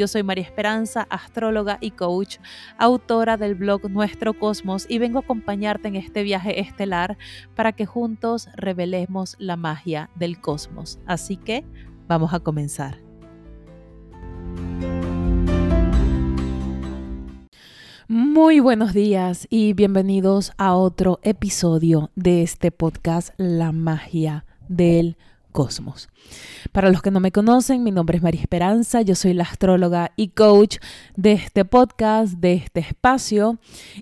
Yo 0.00 0.08
soy 0.08 0.22
María 0.22 0.44
Esperanza, 0.44 1.06
astróloga 1.10 1.76
y 1.82 1.90
coach, 1.90 2.38
autora 2.78 3.36
del 3.36 3.54
blog 3.54 3.90
Nuestro 3.90 4.32
Cosmos 4.32 4.86
y 4.88 4.96
vengo 4.96 5.18
a 5.18 5.20
acompañarte 5.20 5.88
en 5.88 5.96
este 5.96 6.22
viaje 6.22 6.58
estelar 6.58 7.18
para 7.54 7.72
que 7.72 7.84
juntos 7.84 8.48
revelemos 8.56 9.36
la 9.38 9.56
magia 9.56 10.08
del 10.14 10.40
cosmos. 10.40 10.98
Así 11.04 11.36
que 11.36 11.66
vamos 12.08 12.32
a 12.32 12.40
comenzar. 12.40 12.96
Muy 18.08 18.60
buenos 18.60 18.94
días 18.94 19.46
y 19.50 19.74
bienvenidos 19.74 20.52
a 20.56 20.76
otro 20.76 21.20
episodio 21.22 22.10
de 22.16 22.42
este 22.42 22.70
podcast 22.70 23.34
La 23.36 23.70
magia 23.70 24.46
del 24.66 25.16
cosmos. 25.16 25.29
Para 26.72 26.90
los 26.90 27.02
que 27.02 27.10
no 27.10 27.20
me 27.20 27.32
conocen, 27.32 27.82
mi 27.82 27.90
nombre 27.90 28.16
es 28.16 28.22
María 28.22 28.40
Esperanza, 28.40 29.02
yo 29.02 29.14
soy 29.14 29.34
la 29.34 29.44
astróloga 29.44 30.12
y 30.16 30.28
coach 30.28 30.78
de 31.16 31.32
este 31.32 31.64
podcast, 31.64 32.34
de 32.34 32.54
este 32.54 32.80
espacio 32.80 33.58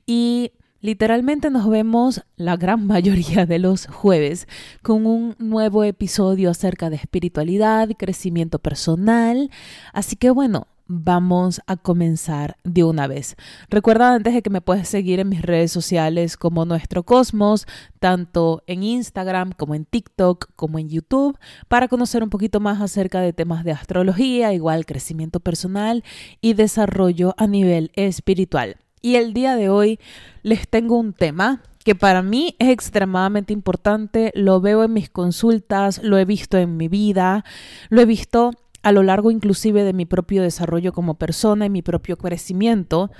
y 0.06 0.52
Literalmente 0.80 1.50
nos 1.50 1.68
vemos 1.68 2.22
la 2.36 2.56
gran 2.56 2.86
mayoría 2.86 3.46
de 3.46 3.58
los 3.58 3.86
jueves 3.86 4.46
con 4.82 5.06
un 5.06 5.34
nuevo 5.38 5.82
episodio 5.82 6.50
acerca 6.50 6.88
de 6.88 6.96
espiritualidad, 6.96 7.88
crecimiento 7.98 8.60
personal. 8.60 9.50
Así 9.92 10.14
que 10.14 10.30
bueno, 10.30 10.68
vamos 10.88 11.60
a 11.66 11.76
comenzar 11.76 12.56
de 12.64 12.82
una 12.82 13.06
vez. 13.06 13.36
Recuerda 13.68 14.14
antes 14.14 14.34
de 14.34 14.42
que 14.42 14.50
me 14.50 14.60
puedes 14.60 14.88
seguir 14.88 15.20
en 15.20 15.28
mis 15.28 15.42
redes 15.42 15.70
sociales 15.70 16.36
como 16.36 16.64
Nuestro 16.64 17.04
Cosmos, 17.04 17.66
tanto 18.00 18.62
en 18.66 18.82
Instagram 18.82 19.52
como 19.52 19.74
en 19.74 19.84
TikTok 19.84 20.50
como 20.56 20.78
en 20.78 20.88
YouTube, 20.88 21.38
para 21.68 21.88
conocer 21.88 22.22
un 22.22 22.30
poquito 22.30 22.58
más 22.58 22.80
acerca 22.80 23.20
de 23.20 23.32
temas 23.32 23.64
de 23.64 23.72
astrología, 23.72 24.52
igual 24.54 24.86
crecimiento 24.86 25.40
personal 25.40 26.02
y 26.40 26.54
desarrollo 26.54 27.34
a 27.36 27.46
nivel 27.46 27.92
espiritual. 27.94 28.76
Y 29.00 29.16
el 29.16 29.32
día 29.32 29.54
de 29.54 29.68
hoy 29.68 30.00
les 30.42 30.68
tengo 30.68 30.98
un 30.98 31.12
tema 31.12 31.62
que 31.84 31.94
para 31.94 32.22
mí 32.22 32.54
es 32.58 32.68
extremadamente 32.68 33.52
importante, 33.52 34.32
lo 34.34 34.60
veo 34.60 34.84
en 34.84 34.92
mis 34.92 35.08
consultas, 35.08 36.02
lo 36.02 36.18
he 36.18 36.24
visto 36.24 36.58
en 36.58 36.76
mi 36.76 36.88
vida, 36.88 37.44
lo 37.88 38.02
he 38.02 38.04
visto 38.04 38.50
a 38.88 38.92
lo 38.92 39.02
largo 39.02 39.30
inclusive 39.30 39.84
de 39.84 39.92
mi 39.92 40.06
propio 40.06 40.42
desarrollo 40.42 40.92
como 40.92 41.14
persona 41.14 41.66
y 41.66 41.70
mi 41.70 41.82
propio 41.82 42.16
crecimiento, 42.16 43.10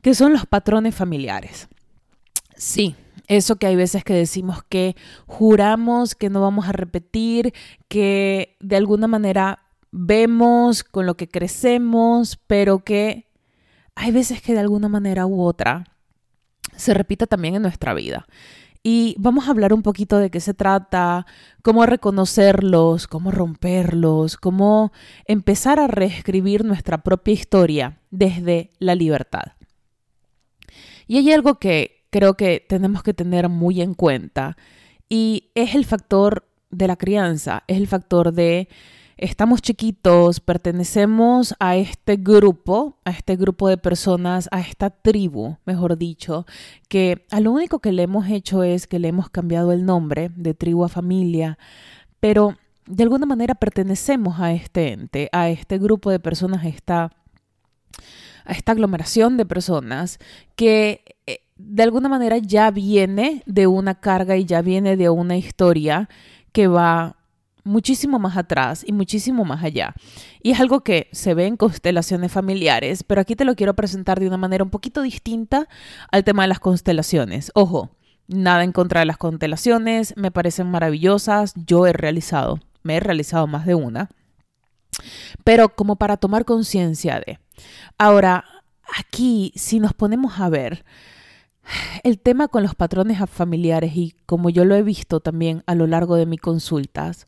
que 0.00 0.14
son 0.14 0.32
los 0.32 0.46
patrones 0.46 0.94
familiares. 0.94 1.68
Sí, 2.56 2.96
eso 3.26 3.56
que 3.56 3.66
hay 3.66 3.76
veces 3.76 4.02
que 4.02 4.14
decimos 4.14 4.62
que 4.68 4.96
juramos 5.26 6.14
que 6.14 6.30
no 6.30 6.40
vamos 6.40 6.68
a 6.68 6.72
repetir, 6.72 7.52
que 7.88 8.56
de 8.60 8.76
alguna 8.76 9.06
manera 9.06 9.60
vemos 9.90 10.84
con 10.84 11.04
lo 11.04 11.16
que 11.16 11.28
crecemos, 11.28 12.38
pero 12.46 12.80
que 12.80 13.26
hay 13.94 14.10
veces 14.10 14.40
que 14.40 14.54
de 14.54 14.60
alguna 14.60 14.88
manera 14.88 15.26
u 15.26 15.42
otra 15.42 15.84
se 16.76 16.94
repita 16.94 17.26
también 17.26 17.54
en 17.56 17.62
nuestra 17.62 17.92
vida. 17.92 18.26
Y 18.86 19.16
vamos 19.18 19.48
a 19.48 19.50
hablar 19.50 19.72
un 19.72 19.82
poquito 19.82 20.18
de 20.18 20.30
qué 20.30 20.40
se 20.40 20.52
trata, 20.52 21.24
cómo 21.62 21.86
reconocerlos, 21.86 23.06
cómo 23.06 23.30
romperlos, 23.30 24.36
cómo 24.36 24.92
empezar 25.24 25.80
a 25.80 25.86
reescribir 25.86 26.66
nuestra 26.66 27.02
propia 27.02 27.32
historia 27.32 27.98
desde 28.10 28.72
la 28.78 28.94
libertad. 28.94 29.54
Y 31.06 31.16
hay 31.16 31.32
algo 31.32 31.54
que 31.58 32.04
creo 32.10 32.34
que 32.34 32.62
tenemos 32.68 33.02
que 33.02 33.14
tener 33.14 33.48
muy 33.48 33.80
en 33.80 33.94
cuenta 33.94 34.58
y 35.08 35.50
es 35.54 35.74
el 35.74 35.86
factor 35.86 36.46
de 36.70 36.86
la 36.86 36.96
crianza, 36.96 37.64
es 37.66 37.78
el 37.78 37.86
factor 37.86 38.34
de 38.34 38.68
estamos 39.16 39.62
chiquitos, 39.62 40.40
pertenecemos 40.40 41.54
a 41.58 41.76
este 41.76 42.16
grupo, 42.16 42.98
a 43.04 43.10
este 43.10 43.36
grupo 43.36 43.68
de 43.68 43.76
personas, 43.76 44.48
a 44.50 44.60
esta 44.60 44.90
tribu, 44.90 45.56
mejor 45.64 45.96
dicho, 45.96 46.46
que 46.88 47.24
a 47.30 47.40
lo 47.40 47.52
único 47.52 47.78
que 47.78 47.92
le 47.92 48.02
hemos 48.02 48.28
hecho 48.28 48.62
es 48.62 48.86
que 48.86 48.98
le 48.98 49.08
hemos 49.08 49.30
cambiado 49.30 49.72
el 49.72 49.84
nombre 49.84 50.30
de 50.34 50.54
tribu 50.54 50.84
a 50.84 50.88
familia, 50.88 51.58
pero 52.20 52.56
de 52.86 53.02
alguna 53.02 53.26
manera 53.26 53.54
pertenecemos 53.54 54.40
a 54.40 54.52
este 54.52 54.92
ente, 54.92 55.28
a 55.32 55.48
este 55.48 55.78
grupo 55.78 56.10
de 56.10 56.20
personas, 56.20 56.64
a 56.64 56.68
esta, 56.68 57.10
a 58.44 58.52
esta 58.52 58.72
aglomeración 58.72 59.36
de 59.36 59.46
personas 59.46 60.18
que 60.56 61.04
eh, 61.26 61.40
de 61.56 61.82
alguna 61.82 62.08
manera 62.08 62.38
ya 62.38 62.70
viene 62.70 63.42
de 63.46 63.66
una 63.66 63.94
carga 63.94 64.36
y 64.36 64.44
ya 64.44 64.60
viene 64.60 64.96
de 64.96 65.08
una 65.08 65.36
historia 65.36 66.08
que 66.52 66.66
va 66.66 67.16
muchísimo 67.64 68.18
más 68.18 68.36
atrás 68.36 68.84
y 68.86 68.92
muchísimo 68.92 69.44
más 69.44 69.64
allá. 69.64 69.94
Y 70.42 70.52
es 70.52 70.60
algo 70.60 70.82
que 70.82 71.08
se 71.12 71.34
ve 71.34 71.46
en 71.46 71.56
constelaciones 71.56 72.30
familiares, 72.30 73.02
pero 73.02 73.20
aquí 73.20 73.34
te 73.34 73.44
lo 73.44 73.56
quiero 73.56 73.74
presentar 73.74 74.20
de 74.20 74.28
una 74.28 74.36
manera 74.36 74.64
un 74.64 74.70
poquito 74.70 75.02
distinta 75.02 75.68
al 76.12 76.24
tema 76.24 76.42
de 76.42 76.48
las 76.48 76.60
constelaciones. 76.60 77.50
Ojo, 77.54 77.90
nada 78.28 78.64
en 78.64 78.72
contra 78.72 79.00
de 79.00 79.06
las 79.06 79.16
constelaciones, 79.16 80.14
me 80.16 80.30
parecen 80.30 80.70
maravillosas, 80.70 81.54
yo 81.66 81.86
he 81.86 81.92
realizado, 81.92 82.60
me 82.82 82.96
he 82.96 83.00
realizado 83.00 83.46
más 83.46 83.66
de 83.66 83.74
una, 83.74 84.10
pero 85.42 85.70
como 85.70 85.96
para 85.96 86.16
tomar 86.16 86.44
conciencia 86.44 87.20
de. 87.20 87.38
Ahora, 87.98 88.44
aquí, 88.98 89.52
si 89.56 89.80
nos 89.80 89.94
ponemos 89.94 90.38
a 90.40 90.48
ver, 90.48 90.84
el 92.02 92.18
tema 92.18 92.48
con 92.48 92.62
los 92.62 92.74
patrones 92.74 93.18
familiares 93.30 93.96
y 93.96 94.14
como 94.26 94.50
yo 94.50 94.64
lo 94.64 94.74
he 94.74 94.82
visto 94.82 95.20
también 95.20 95.62
a 95.66 95.74
lo 95.74 95.86
largo 95.86 96.16
de 96.16 96.26
mis 96.26 96.40
consultas, 96.40 97.26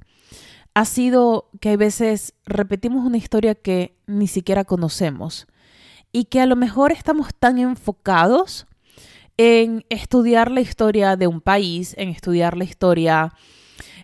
ha 0.77 0.85
sido 0.85 1.49
que 1.59 1.71
a 1.71 1.77
veces 1.79 2.35
repetimos 2.45 3.07
una 3.07 3.17
historia 3.17 3.55
que 3.55 3.97
ni 4.07 4.27
siquiera 4.27 4.65
conocemos 4.65 5.47
y 6.13 6.27
que 6.27 6.43
a 6.43 6.45
lo 6.45 6.55
mejor 6.55 6.93
estamos 6.93 7.35
tan 7.35 7.57
enfocados 7.57 8.67
en 9.39 9.87
estudiar 9.89 10.51
la 10.51 10.61
historia 10.61 11.17
de 11.17 11.29
un 11.29 11.41
país, 11.41 11.95
en 11.97 12.11
estudiar 12.11 12.59
la 12.59 12.65
historia 12.65 13.33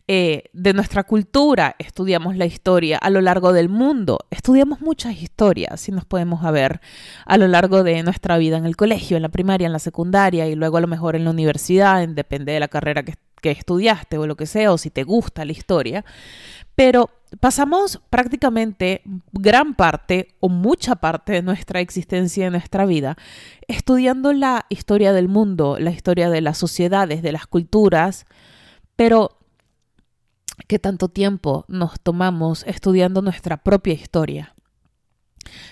eh, 0.09 0.45
de 0.55 0.73
nuestra 0.73 1.05
cultura, 1.05 1.77
estudiamos 1.79 2.39
la 2.39 2.47
historia 2.47 2.97
a 2.97 3.11
lo 3.11 3.21
largo 3.21 3.53
del 3.53 3.69
mundo, 3.69 4.21
estudiamos 4.31 4.81
muchas 4.81 5.21
historias, 5.21 5.79
si 5.79 5.93
nos 5.93 6.07
podemos 6.07 6.41
ver, 6.53 6.81
a 7.27 7.37
lo 7.37 7.49
largo 7.49 7.85
de 7.85 8.03
nuestra 8.03 8.39
vida 8.39 8.57
en 8.57 8.65
el 8.65 8.77
colegio, 8.77 9.19
en 9.19 9.23
la 9.23 9.29
primaria, 9.29 9.67
en 9.67 9.75
la 9.75 9.79
secundaria 9.79 10.49
y 10.49 10.55
luego 10.55 10.79
a 10.79 10.81
lo 10.81 10.89
mejor 10.89 11.17
en 11.17 11.25
la 11.25 11.31
universidad, 11.31 12.09
depende 12.09 12.53
de 12.53 12.61
la 12.61 12.69
carrera 12.69 13.03
que, 13.05 13.15
que 13.43 13.51
estudiaste 13.51 14.17
o 14.17 14.27
lo 14.27 14.37
que 14.37 14.47
sea, 14.47 14.73
o 14.73 14.79
si 14.79 14.89
te 14.89 15.05
gusta 15.05 15.45
la 15.45 15.53
historia. 15.53 16.05
Pero 16.75 17.11
pasamos 17.41 18.01
prácticamente 18.11 19.03
gran 19.33 19.75
parte 19.75 20.35
o 20.41 20.49
mucha 20.49 20.97
parte 20.97 21.33
de 21.33 21.43
nuestra 21.43 21.81
existencia, 21.81 22.45
de 22.45 22.51
nuestra 22.51 22.87
vida, 22.87 23.17
estudiando 23.69 24.33
la 24.33 24.67
historia 24.69 25.13
del 25.13 25.29
mundo, 25.29 25.77
la 25.79 25.91
historia 25.91 26.31
de 26.31 26.41
las 26.41 26.59
sociedades, 26.59 27.23
de 27.23 27.33
las 27.33 27.47
culturas, 27.47 28.27
pero 28.97 29.39
¿qué 30.69 30.79
tanto 30.79 31.09
tiempo 31.09 31.65
nos 31.69 32.01
tomamos 32.01 32.65
estudiando 32.67 33.23
nuestra 33.23 33.59
propia 33.63 33.95
historia? 33.95 34.55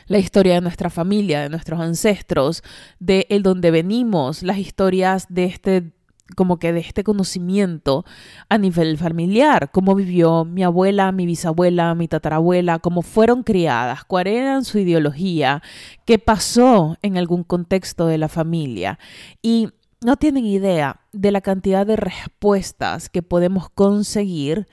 La 0.07 0.19
historia 0.19 0.55
de 0.55 0.61
nuestra 0.61 0.91
familia, 0.91 1.41
de 1.43 1.49
nuestros 1.49 1.81
ancestros, 1.81 2.63
de 2.99 3.27
el 3.31 3.43
donde 3.43 3.71
venimos, 3.71 4.43
las 4.43 4.59
historias 4.59 5.27
de 5.29 5.45
este 5.45 5.93
como 6.37 6.59
que 6.59 6.73
de 6.73 6.81
este 6.81 7.05
conocimiento 7.05 8.05
a 8.49 8.59
nivel 8.59 8.99
familiar, 8.99 9.71
cómo 9.71 9.95
vivió 9.95 10.45
mi 10.45 10.63
abuela, 10.63 11.13
mi 11.13 11.27
bisabuela, 11.27 11.95
mi 11.95 12.09
tatarabuela, 12.09 12.79
cómo 12.79 13.03
fueron 13.03 13.43
criadas, 13.43 14.05
cuál 14.05 14.27
era 14.27 14.63
su 14.63 14.79
ideología, 14.79 15.63
qué 16.05 16.19
pasó 16.19 16.97
en 17.03 17.17
algún 17.17 17.45
contexto 17.45 18.07
de 18.07 18.19
la 18.19 18.29
familia. 18.29 18.99
Y 19.43 19.69
no 20.03 20.17
tienen 20.17 20.47
idea 20.47 21.01
de 21.13 21.31
la 21.31 21.41
cantidad 21.41 21.87
de 21.87 21.97
respuestas 21.97 23.09
que 23.09 23.23
podemos 23.23 23.69
conseguir 23.69 24.67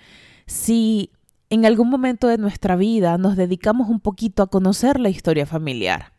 si 0.46 1.12
en 1.50 1.66
algún 1.66 1.90
momento 1.90 2.28
de 2.28 2.38
nuestra 2.38 2.76
vida 2.76 3.18
nos 3.18 3.36
dedicamos 3.36 3.90
un 3.90 4.00
poquito 4.00 4.44
a 4.44 4.48
conocer 4.48 5.00
la 5.00 5.10
historia 5.10 5.46
familiar. 5.46 6.14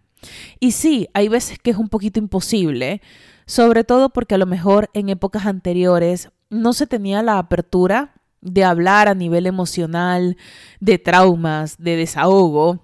Y 0.61 0.73
sí, 0.73 1.09
hay 1.15 1.29
veces 1.29 1.59
que 1.59 1.71
es 1.71 1.77
un 1.77 1.89
poquito 1.89 2.19
imposible, 2.19 3.01
sobre 3.49 3.83
todo 3.83 4.11
porque 4.11 4.35
a 4.35 4.39
lo 4.39 4.45
mejor 4.45 4.91
en 4.93 5.09
épocas 5.09 5.47
anteriores 5.47 6.29
no 6.51 6.75
se 6.75 6.87
tenía 6.87 7.23
la 7.23 7.39
apertura 7.39 8.13
de 8.43 8.63
hablar 8.63 9.09
a 9.09 9.15
nivel 9.15 9.47
emocional, 9.47 10.37
de 10.81 10.99
traumas, 10.99 11.79
de 11.79 11.97
desahogo, 11.97 12.81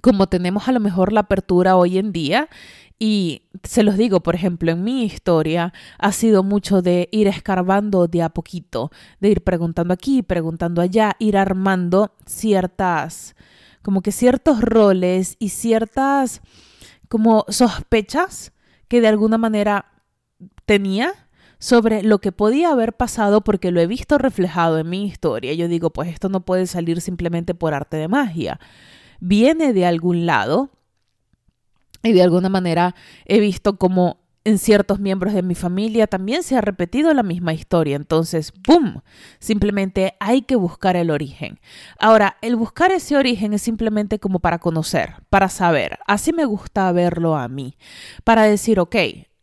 como 0.00 0.26
tenemos 0.26 0.66
a 0.66 0.72
lo 0.72 0.80
mejor 0.80 1.12
la 1.12 1.20
apertura 1.20 1.76
hoy 1.76 1.96
en 1.96 2.10
día. 2.10 2.48
Y 2.98 3.42
se 3.62 3.84
los 3.84 3.96
digo, 3.96 4.20
por 4.20 4.34
ejemplo, 4.34 4.72
en 4.72 4.82
mi 4.82 5.04
historia 5.04 5.72
ha 5.96 6.10
sido 6.10 6.42
mucho 6.42 6.82
de 6.82 7.08
ir 7.12 7.28
escarbando 7.28 8.08
de 8.08 8.24
a 8.24 8.30
poquito, 8.30 8.90
de 9.20 9.28
ir 9.28 9.44
preguntando 9.44 9.94
aquí, 9.94 10.24
preguntando 10.24 10.82
allá, 10.82 11.14
ir 11.20 11.36
armando 11.36 12.16
ciertas, 12.26 13.36
como 13.82 14.02
que 14.02 14.10
ciertos 14.10 14.60
roles 14.60 15.36
y 15.38 15.50
ciertas 15.50 16.42
como 17.08 17.44
sospechas 17.48 18.52
que 18.88 19.00
de 19.00 19.08
alguna 19.08 19.38
manera 19.38 19.86
tenía 20.64 21.12
sobre 21.58 22.02
lo 22.02 22.20
que 22.20 22.32
podía 22.32 22.70
haber 22.70 22.96
pasado 22.96 23.42
porque 23.42 23.70
lo 23.70 23.80
he 23.80 23.86
visto 23.86 24.18
reflejado 24.18 24.78
en 24.78 24.88
mi 24.88 25.04
historia. 25.06 25.54
Yo 25.54 25.68
digo, 25.68 25.90
pues 25.90 26.08
esto 26.08 26.28
no 26.28 26.44
puede 26.44 26.66
salir 26.66 27.00
simplemente 27.00 27.54
por 27.54 27.74
arte 27.74 27.96
de 27.96 28.08
magia. 28.08 28.60
Viene 29.20 29.72
de 29.72 29.84
algún 29.84 30.26
lado 30.26 30.70
y 32.02 32.12
de 32.12 32.22
alguna 32.22 32.48
manera 32.48 32.94
he 33.24 33.40
visto 33.40 33.76
como 33.76 34.27
en 34.48 34.58
ciertos 34.58 34.98
miembros 34.98 35.34
de 35.34 35.42
mi 35.42 35.54
familia 35.54 36.06
también 36.06 36.42
se 36.42 36.56
ha 36.56 36.60
repetido 36.60 37.12
la 37.12 37.22
misma 37.22 37.52
historia. 37.52 37.96
Entonces, 37.96 38.52
¡boom! 38.66 39.02
Simplemente 39.38 40.14
hay 40.20 40.42
que 40.42 40.56
buscar 40.56 40.96
el 40.96 41.10
origen. 41.10 41.60
Ahora, 41.98 42.38
el 42.40 42.56
buscar 42.56 42.90
ese 42.90 43.16
origen 43.16 43.52
es 43.52 43.62
simplemente 43.62 44.18
como 44.18 44.38
para 44.40 44.58
conocer, 44.58 45.16
para 45.28 45.48
saber. 45.50 45.98
Así 46.06 46.32
me 46.32 46.46
gusta 46.46 46.90
verlo 46.92 47.36
a 47.36 47.46
mí. 47.48 47.76
Para 48.24 48.44
decir, 48.44 48.80
ok, 48.80 48.96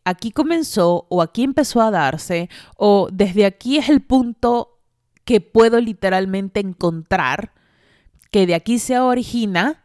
aquí 0.06 0.32
comenzó 0.32 1.06
o 1.10 1.22
aquí 1.22 1.44
empezó 1.44 1.82
a 1.82 1.92
darse 1.92 2.50
o 2.76 3.10
desde 3.12 3.46
aquí 3.46 3.78
es 3.78 3.90
el 3.90 4.02
punto 4.02 4.80
que 5.24 5.40
puedo 5.40 5.80
literalmente 5.80 6.60
encontrar 6.60 7.54
que 8.32 8.48
de 8.48 8.56
aquí 8.56 8.80
se 8.80 9.00
origina 9.00 9.84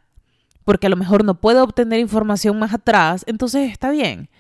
porque 0.64 0.86
a 0.86 0.90
lo 0.90 0.96
mejor 0.96 1.24
no 1.24 1.40
puedo 1.40 1.64
obtener 1.64 2.00
información 2.00 2.58
más 2.58 2.72
atrás, 2.72 3.24
entonces 3.26 3.70
está 3.70 3.90
bien. 3.90 4.30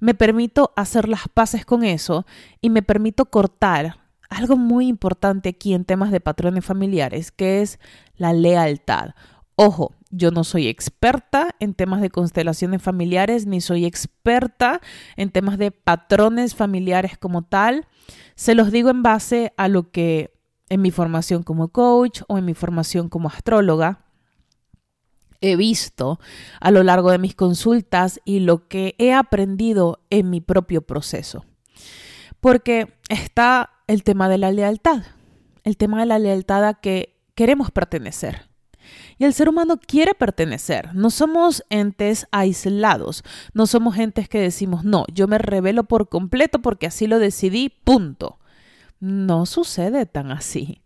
Me 0.00 0.14
permito 0.14 0.72
hacer 0.76 1.08
las 1.08 1.28
paces 1.28 1.64
con 1.64 1.84
eso 1.84 2.26
y 2.60 2.70
me 2.70 2.82
permito 2.82 3.26
cortar 3.26 3.98
algo 4.28 4.56
muy 4.56 4.88
importante 4.88 5.48
aquí 5.48 5.74
en 5.74 5.84
temas 5.84 6.10
de 6.10 6.20
patrones 6.20 6.64
familiares, 6.64 7.32
que 7.32 7.62
es 7.62 7.78
la 8.16 8.32
lealtad. 8.32 9.14
Ojo, 9.56 9.94
yo 10.10 10.30
no 10.30 10.44
soy 10.44 10.68
experta 10.68 11.54
en 11.58 11.74
temas 11.74 12.00
de 12.00 12.10
constelaciones 12.10 12.82
familiares, 12.82 13.46
ni 13.46 13.60
soy 13.60 13.86
experta 13.86 14.80
en 15.16 15.30
temas 15.30 15.58
de 15.58 15.70
patrones 15.70 16.54
familiares 16.54 17.18
como 17.18 17.42
tal. 17.42 17.86
Se 18.34 18.54
los 18.54 18.70
digo 18.70 18.90
en 18.90 19.02
base 19.02 19.52
a 19.56 19.68
lo 19.68 19.90
que 19.90 20.32
en 20.68 20.82
mi 20.82 20.90
formación 20.90 21.42
como 21.42 21.68
coach 21.68 22.22
o 22.28 22.38
en 22.38 22.44
mi 22.44 22.54
formación 22.54 23.08
como 23.08 23.28
astróloga 23.28 24.07
he 25.40 25.56
visto 25.56 26.18
a 26.60 26.70
lo 26.70 26.82
largo 26.82 27.10
de 27.10 27.18
mis 27.18 27.34
consultas 27.34 28.20
y 28.24 28.40
lo 28.40 28.68
que 28.68 28.94
he 28.98 29.12
aprendido 29.12 30.00
en 30.10 30.30
mi 30.30 30.40
propio 30.40 30.82
proceso. 30.82 31.44
Porque 32.40 32.94
está 33.08 33.70
el 33.86 34.04
tema 34.04 34.28
de 34.28 34.38
la 34.38 34.52
lealtad, 34.52 35.02
el 35.64 35.76
tema 35.76 36.00
de 36.00 36.06
la 36.06 36.18
lealtad 36.18 36.64
a 36.64 36.74
que 36.74 37.16
queremos 37.34 37.70
pertenecer. 37.70 38.48
Y 39.18 39.24
el 39.24 39.34
ser 39.34 39.48
humano 39.48 39.78
quiere 39.84 40.14
pertenecer. 40.14 40.94
No 40.94 41.10
somos 41.10 41.64
entes 41.70 42.26
aislados. 42.30 43.24
No 43.52 43.66
somos 43.66 43.98
entes 43.98 44.28
que 44.28 44.40
decimos, 44.40 44.84
no, 44.84 45.04
yo 45.12 45.26
me 45.26 45.38
revelo 45.38 45.84
por 45.84 46.08
completo 46.08 46.60
porque 46.60 46.86
así 46.86 47.06
lo 47.06 47.18
decidí, 47.18 47.68
punto. 47.68 48.38
No 49.00 49.44
sucede 49.46 50.06
tan 50.06 50.30
así. 50.30 50.82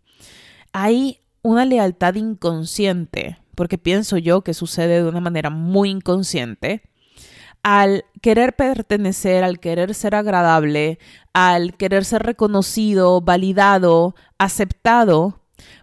Hay 0.71 1.19
una 1.43 1.65
lealtad 1.65 2.15
inconsciente, 2.15 3.37
porque 3.55 3.77
pienso 3.77 4.17
yo 4.17 4.41
que 4.41 4.53
sucede 4.53 5.03
de 5.03 5.09
una 5.09 5.19
manera 5.19 5.49
muy 5.49 5.89
inconsciente, 5.89 6.83
al 7.63 8.05
querer 8.21 8.55
pertenecer, 8.55 9.43
al 9.43 9.59
querer 9.59 9.93
ser 9.93 10.15
agradable, 10.15 10.99
al 11.33 11.75
querer 11.75 12.03
ser 12.03 12.23
reconocido, 12.23 13.21
validado, 13.21 14.15
aceptado, 14.37 15.39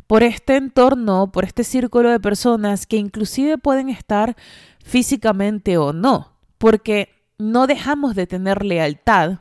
por 0.06 0.22
este 0.22 0.56
entorno, 0.56 1.30
por 1.32 1.44
este 1.44 1.64
círculo 1.64 2.10
de 2.10 2.20
personas 2.20 2.86
que 2.86 2.96
inclusive 2.96 3.58
pueden 3.58 3.88
estar 3.88 4.36
físicamente 4.84 5.78
o 5.78 5.92
no, 5.92 6.32
porque 6.58 7.08
no 7.38 7.66
dejamos 7.66 8.14
de 8.14 8.26
tener 8.26 8.64
lealtad 8.64 9.38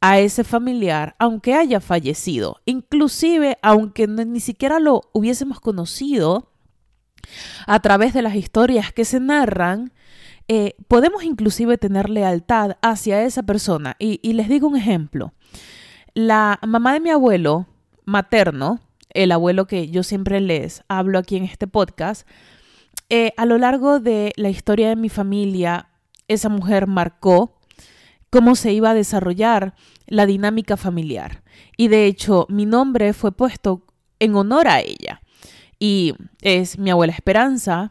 a 0.00 0.18
ese 0.18 0.44
familiar 0.44 1.14
aunque 1.18 1.54
haya 1.54 1.80
fallecido, 1.80 2.60
inclusive 2.64 3.58
aunque 3.62 4.08
ni 4.08 4.40
siquiera 4.40 4.80
lo 4.80 5.02
hubiésemos 5.12 5.60
conocido 5.60 6.51
a 7.66 7.80
través 7.80 8.12
de 8.12 8.22
las 8.22 8.34
historias 8.34 8.92
que 8.92 9.04
se 9.04 9.20
narran, 9.20 9.92
eh, 10.48 10.74
podemos 10.88 11.24
inclusive 11.24 11.78
tener 11.78 12.10
lealtad 12.10 12.76
hacia 12.82 13.22
esa 13.22 13.42
persona. 13.42 13.96
y 13.98 14.32
les 14.32 14.48
digo 14.48 14.68
un 14.68 14.76
ejemplo. 14.76 15.32
La 16.14 16.58
mamá 16.66 16.92
de 16.92 17.00
mi 17.00 17.10
abuelo 17.10 17.66
materno, 18.04 18.80
el 19.10 19.32
abuelo 19.32 19.66
que 19.66 19.88
yo 19.88 20.02
siempre 20.02 20.40
les 20.40 20.84
hablo 20.88 21.18
aquí 21.18 21.36
en 21.36 21.44
este 21.44 21.66
podcast, 21.66 22.26
eh, 23.08 23.32
a 23.36 23.46
lo 23.46 23.56
largo 23.58 24.00
de 24.00 24.32
la 24.36 24.50
historia 24.50 24.88
de 24.88 24.96
mi 24.96 25.08
familia, 25.08 25.88
esa 26.28 26.48
mujer 26.48 26.86
marcó 26.86 27.58
cómo 28.30 28.54
se 28.56 28.72
iba 28.72 28.90
a 28.90 28.94
desarrollar 28.94 29.74
la 30.06 30.26
dinámica 30.26 30.76
familiar. 30.76 31.42
Y 31.76 31.88
de 31.88 32.06
hecho, 32.06 32.46
mi 32.50 32.66
nombre 32.66 33.12
fue 33.12 33.32
puesto 33.32 33.86
en 34.18 34.34
honor 34.34 34.68
a 34.68 34.80
ella. 34.80 35.21
Y 35.84 36.14
es 36.42 36.78
mi 36.78 36.92
abuela 36.92 37.12
Esperanza, 37.12 37.90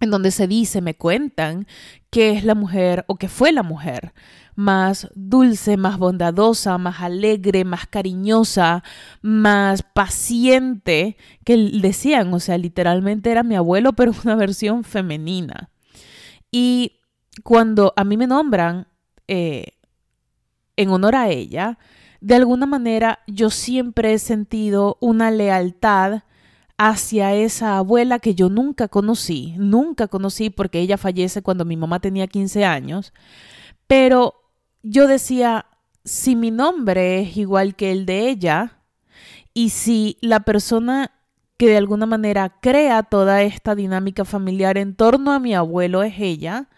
en 0.00 0.10
donde 0.10 0.30
se 0.30 0.46
dice, 0.46 0.80
me 0.80 0.96
cuentan, 0.96 1.66
que 2.08 2.30
es 2.30 2.42
la 2.42 2.54
mujer 2.54 3.04
o 3.06 3.16
que 3.16 3.28
fue 3.28 3.52
la 3.52 3.62
mujer 3.62 4.14
más 4.54 5.10
dulce, 5.14 5.76
más 5.76 5.98
bondadosa, 5.98 6.78
más 6.78 7.02
alegre, 7.02 7.66
más 7.66 7.86
cariñosa, 7.86 8.82
más 9.20 9.82
paciente, 9.82 11.18
que 11.44 11.58
decían, 11.82 12.32
o 12.32 12.40
sea, 12.40 12.56
literalmente 12.56 13.30
era 13.30 13.42
mi 13.42 13.56
abuelo, 13.56 13.92
pero 13.92 14.14
una 14.24 14.34
versión 14.34 14.84
femenina. 14.84 15.68
Y 16.50 17.00
cuando 17.42 17.92
a 17.94 18.04
mí 18.04 18.16
me 18.16 18.26
nombran 18.26 18.88
eh, 19.28 19.66
en 20.78 20.88
honor 20.88 21.14
a 21.14 21.28
ella, 21.28 21.78
de 22.22 22.36
alguna 22.36 22.64
manera 22.64 23.18
yo 23.26 23.50
siempre 23.50 24.14
he 24.14 24.18
sentido 24.18 24.96
una 25.02 25.30
lealtad 25.30 26.22
hacia 26.76 27.34
esa 27.34 27.78
abuela 27.78 28.18
que 28.18 28.34
yo 28.34 28.48
nunca 28.48 28.88
conocí, 28.88 29.54
nunca 29.56 30.08
conocí 30.08 30.50
porque 30.50 30.80
ella 30.80 30.98
fallece 30.98 31.42
cuando 31.42 31.64
mi 31.64 31.76
mamá 31.76 32.00
tenía 32.00 32.26
15 32.26 32.64
años, 32.64 33.12
pero 33.86 34.34
yo 34.82 35.06
decía, 35.06 35.66
si 36.04 36.36
mi 36.36 36.50
nombre 36.50 37.20
es 37.20 37.36
igual 37.36 37.76
que 37.76 37.92
el 37.92 38.06
de 38.06 38.28
ella, 38.28 38.78
y 39.54 39.70
si 39.70 40.18
la 40.20 40.40
persona 40.40 41.12
que 41.56 41.68
de 41.68 41.76
alguna 41.76 42.06
manera 42.06 42.58
crea 42.60 43.04
toda 43.04 43.42
esta 43.42 43.76
dinámica 43.76 44.24
familiar 44.24 44.76
en 44.76 44.96
torno 44.96 45.32
a 45.32 45.38
mi 45.38 45.54
abuelo 45.54 46.02
es 46.02 46.14
ella, 46.18 46.68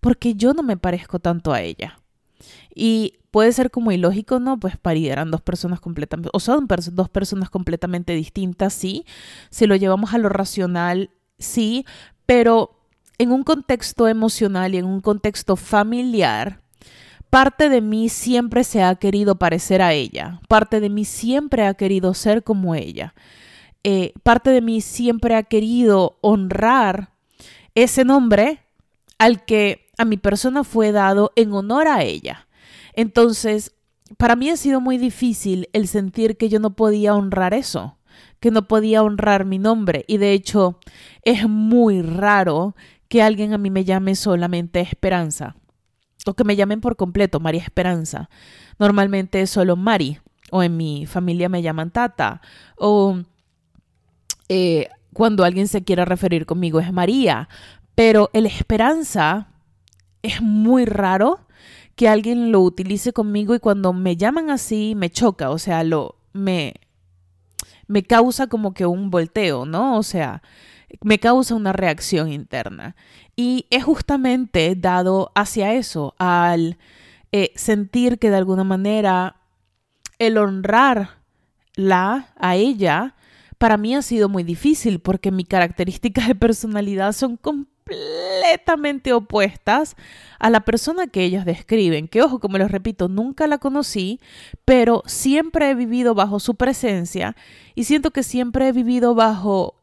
porque 0.00 0.34
yo 0.34 0.54
no 0.54 0.62
me 0.62 0.76
parezco 0.76 1.18
tanto 1.18 1.52
a 1.52 1.60
ella. 1.60 1.98
Y 2.74 3.18
puede 3.32 3.50
ser 3.50 3.72
como 3.72 3.90
ilógico, 3.90 4.38
¿no? 4.38 4.60
Pues 4.60 4.74
eran 4.84 5.32
dos 5.32 5.40
personas 5.40 5.80
completamente, 5.80 6.30
o 6.32 6.38
son 6.38 6.68
dos 6.92 7.08
personas 7.08 7.50
completamente 7.50 8.12
distintas, 8.12 8.72
sí. 8.72 9.04
Si 9.50 9.66
lo 9.66 9.74
llevamos 9.74 10.14
a 10.14 10.18
lo 10.18 10.28
racional, 10.28 11.10
sí, 11.40 11.84
pero 12.26 12.78
en 13.18 13.32
un 13.32 13.42
contexto 13.42 14.06
emocional 14.06 14.74
y 14.74 14.78
en 14.78 14.84
un 14.84 15.00
contexto 15.00 15.56
familiar, 15.56 16.62
Parte 17.32 17.70
de 17.70 17.80
mí 17.80 18.10
siempre 18.10 18.62
se 18.62 18.82
ha 18.82 18.94
querido 18.96 19.36
parecer 19.36 19.80
a 19.80 19.94
ella, 19.94 20.42
parte 20.48 20.80
de 20.80 20.90
mí 20.90 21.06
siempre 21.06 21.64
ha 21.64 21.72
querido 21.72 22.12
ser 22.12 22.42
como 22.42 22.74
ella, 22.74 23.14
eh, 23.84 24.12
parte 24.22 24.50
de 24.50 24.60
mí 24.60 24.82
siempre 24.82 25.34
ha 25.34 25.42
querido 25.42 26.18
honrar 26.20 27.08
ese 27.74 28.04
nombre 28.04 28.60
al 29.16 29.46
que 29.46 29.86
a 29.96 30.04
mi 30.04 30.18
persona 30.18 30.62
fue 30.62 30.92
dado 30.92 31.32
en 31.34 31.54
honor 31.54 31.88
a 31.88 32.02
ella. 32.02 32.46
Entonces, 32.92 33.74
para 34.16 34.36
mí 34.36 34.50
ha 34.50 34.56
sido 34.56 34.80
muy 34.80 34.98
difícil 34.98 35.68
el 35.72 35.88
sentir 35.88 36.36
que 36.36 36.48
yo 36.48 36.60
no 36.60 36.76
podía 36.76 37.14
honrar 37.14 37.54
eso, 37.54 37.98
que 38.40 38.50
no 38.50 38.68
podía 38.68 39.02
honrar 39.02 39.44
mi 39.44 39.58
nombre. 39.58 40.04
Y 40.08 40.18
de 40.18 40.32
hecho, 40.32 40.78
es 41.22 41.48
muy 41.48 42.02
raro 42.02 42.74
que 43.08 43.22
alguien 43.22 43.52
a 43.52 43.58
mí 43.58 43.70
me 43.70 43.84
llame 43.84 44.14
solamente 44.14 44.80
Esperanza 44.80 45.56
o 46.26 46.34
que 46.34 46.44
me 46.44 46.56
llamen 46.56 46.80
por 46.80 46.96
completo 46.96 47.40
María 47.40 47.62
Esperanza. 47.62 48.28
Normalmente 48.78 49.40
es 49.42 49.50
solo 49.50 49.76
Mari, 49.76 50.18
o 50.50 50.62
en 50.62 50.76
mi 50.76 51.06
familia 51.06 51.48
me 51.48 51.62
llaman 51.62 51.90
Tata, 51.90 52.40
o 52.76 53.20
eh, 54.48 54.88
cuando 55.12 55.44
alguien 55.44 55.68
se 55.68 55.84
quiera 55.84 56.04
referir 56.04 56.46
conmigo 56.46 56.80
es 56.80 56.92
María, 56.92 57.48
pero 57.94 58.30
el 58.32 58.46
Esperanza 58.46 59.48
es 60.22 60.40
muy 60.40 60.84
raro 60.84 61.40
que 61.96 62.08
alguien 62.08 62.52
lo 62.52 62.60
utilice 62.60 63.12
conmigo 63.12 63.54
y 63.54 63.60
cuando 63.60 63.92
me 63.92 64.16
llaman 64.16 64.50
así 64.50 64.94
me 64.96 65.10
choca, 65.10 65.50
o 65.50 65.58
sea, 65.58 65.84
lo 65.84 66.16
me 66.32 66.74
me 67.86 68.02
causa 68.02 68.46
como 68.46 68.72
que 68.72 68.86
un 68.86 69.10
volteo, 69.10 69.66
¿no? 69.66 69.98
O 69.98 70.02
sea, 70.02 70.42
me 71.02 71.18
causa 71.18 71.54
una 71.54 71.72
reacción 71.72 72.32
interna. 72.32 72.96
Y 73.36 73.66
es 73.70 73.84
justamente 73.84 74.74
dado 74.76 75.30
hacia 75.34 75.74
eso, 75.74 76.14
al 76.18 76.78
eh, 77.32 77.52
sentir 77.54 78.18
que 78.18 78.30
de 78.30 78.36
alguna 78.36 78.64
manera 78.64 79.36
el 80.18 80.38
honrarla 80.38 81.18
a 82.36 82.56
ella, 82.56 83.14
para 83.58 83.76
mí 83.76 83.94
ha 83.94 84.02
sido 84.02 84.28
muy 84.28 84.42
difícil 84.42 85.00
porque 85.00 85.30
mis 85.30 85.46
características 85.46 86.28
de 86.28 86.34
personalidad 86.34 87.12
son 87.12 87.36
completamente 87.36 87.72
opuestas 89.14 89.96
a 90.38 90.50
la 90.50 90.60
persona 90.60 91.06
que 91.06 91.24
ellas 91.24 91.44
describen. 91.44 92.08
Que 92.08 92.22
ojo, 92.22 92.38
como 92.38 92.58
les 92.58 92.70
repito, 92.70 93.08
nunca 93.08 93.46
la 93.46 93.58
conocí, 93.58 94.20
pero 94.64 95.02
siempre 95.06 95.70
he 95.70 95.74
vivido 95.74 96.14
bajo 96.14 96.40
su 96.40 96.54
presencia 96.54 97.36
y 97.74 97.84
siento 97.84 98.10
que 98.10 98.22
siempre 98.22 98.68
he 98.68 98.72
vivido 98.72 99.14
bajo 99.14 99.74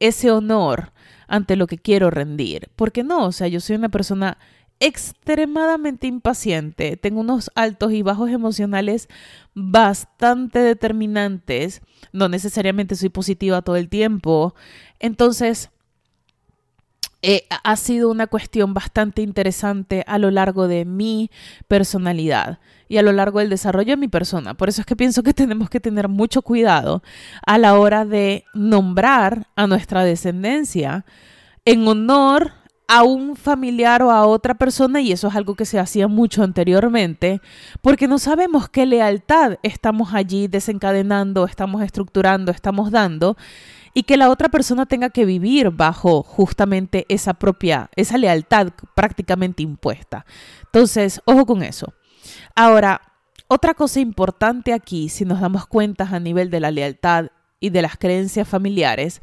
ese 0.00 0.30
honor 0.30 0.92
ante 1.28 1.56
lo 1.56 1.66
que 1.66 1.78
quiero 1.78 2.10
rendir. 2.10 2.68
Porque 2.76 3.02
no, 3.02 3.26
o 3.26 3.32
sea, 3.32 3.48
yo 3.48 3.60
soy 3.60 3.76
una 3.76 3.88
persona 3.88 4.38
extremadamente 4.78 6.06
impaciente, 6.06 6.96
tengo 6.96 7.20
unos 7.20 7.50
altos 7.54 7.92
y 7.92 8.02
bajos 8.02 8.30
emocionales 8.30 9.08
bastante 9.54 10.58
determinantes, 10.58 11.80
no 12.12 12.28
necesariamente 12.28 12.94
soy 12.94 13.08
positiva 13.08 13.62
todo 13.62 13.76
el 13.76 13.88
tiempo, 13.88 14.54
entonces 15.00 15.70
eh, 17.28 17.44
ha 17.64 17.74
sido 17.74 18.08
una 18.08 18.28
cuestión 18.28 18.72
bastante 18.72 19.20
interesante 19.20 20.04
a 20.06 20.16
lo 20.16 20.30
largo 20.30 20.68
de 20.68 20.84
mi 20.84 21.28
personalidad 21.66 22.60
y 22.88 22.98
a 22.98 23.02
lo 23.02 23.10
largo 23.10 23.40
del 23.40 23.50
desarrollo 23.50 23.94
de 23.94 23.96
mi 23.96 24.06
persona. 24.06 24.54
Por 24.54 24.68
eso 24.68 24.82
es 24.82 24.86
que 24.86 24.94
pienso 24.94 25.24
que 25.24 25.34
tenemos 25.34 25.68
que 25.68 25.80
tener 25.80 26.06
mucho 26.06 26.42
cuidado 26.42 27.02
a 27.44 27.58
la 27.58 27.80
hora 27.80 28.04
de 28.04 28.44
nombrar 28.54 29.48
a 29.56 29.66
nuestra 29.66 30.04
descendencia 30.04 31.04
en 31.64 31.88
honor 31.88 32.52
a 32.86 33.02
un 33.02 33.34
familiar 33.34 34.04
o 34.04 34.12
a 34.12 34.24
otra 34.24 34.54
persona, 34.54 35.00
y 35.00 35.10
eso 35.10 35.26
es 35.26 35.34
algo 35.34 35.56
que 35.56 35.64
se 35.64 35.80
hacía 35.80 36.06
mucho 36.06 36.44
anteriormente, 36.44 37.40
porque 37.82 38.06
no 38.06 38.20
sabemos 38.20 38.68
qué 38.68 38.86
lealtad 38.86 39.58
estamos 39.64 40.14
allí 40.14 40.46
desencadenando, 40.46 41.44
estamos 41.44 41.82
estructurando, 41.82 42.52
estamos 42.52 42.92
dando, 42.92 43.36
y 43.96 44.02
que 44.02 44.18
la 44.18 44.28
otra 44.28 44.50
persona 44.50 44.84
tenga 44.84 45.08
que 45.08 45.24
vivir 45.24 45.70
bajo 45.70 46.22
justamente 46.22 47.06
esa 47.08 47.32
propia, 47.32 47.88
esa 47.96 48.18
lealtad 48.18 48.68
prácticamente 48.94 49.62
impuesta. 49.62 50.26
Entonces, 50.64 51.22
ojo 51.24 51.46
con 51.46 51.62
eso. 51.62 51.94
Ahora, 52.54 53.00
otra 53.48 53.72
cosa 53.72 54.00
importante 54.00 54.74
aquí, 54.74 55.08
si 55.08 55.24
nos 55.24 55.40
damos 55.40 55.66
cuenta 55.66 56.06
a 56.10 56.20
nivel 56.20 56.50
de 56.50 56.60
la 56.60 56.70
lealtad 56.70 57.28
y 57.58 57.70
de 57.70 57.80
las 57.80 57.96
creencias 57.96 58.46
familiares, 58.46 59.22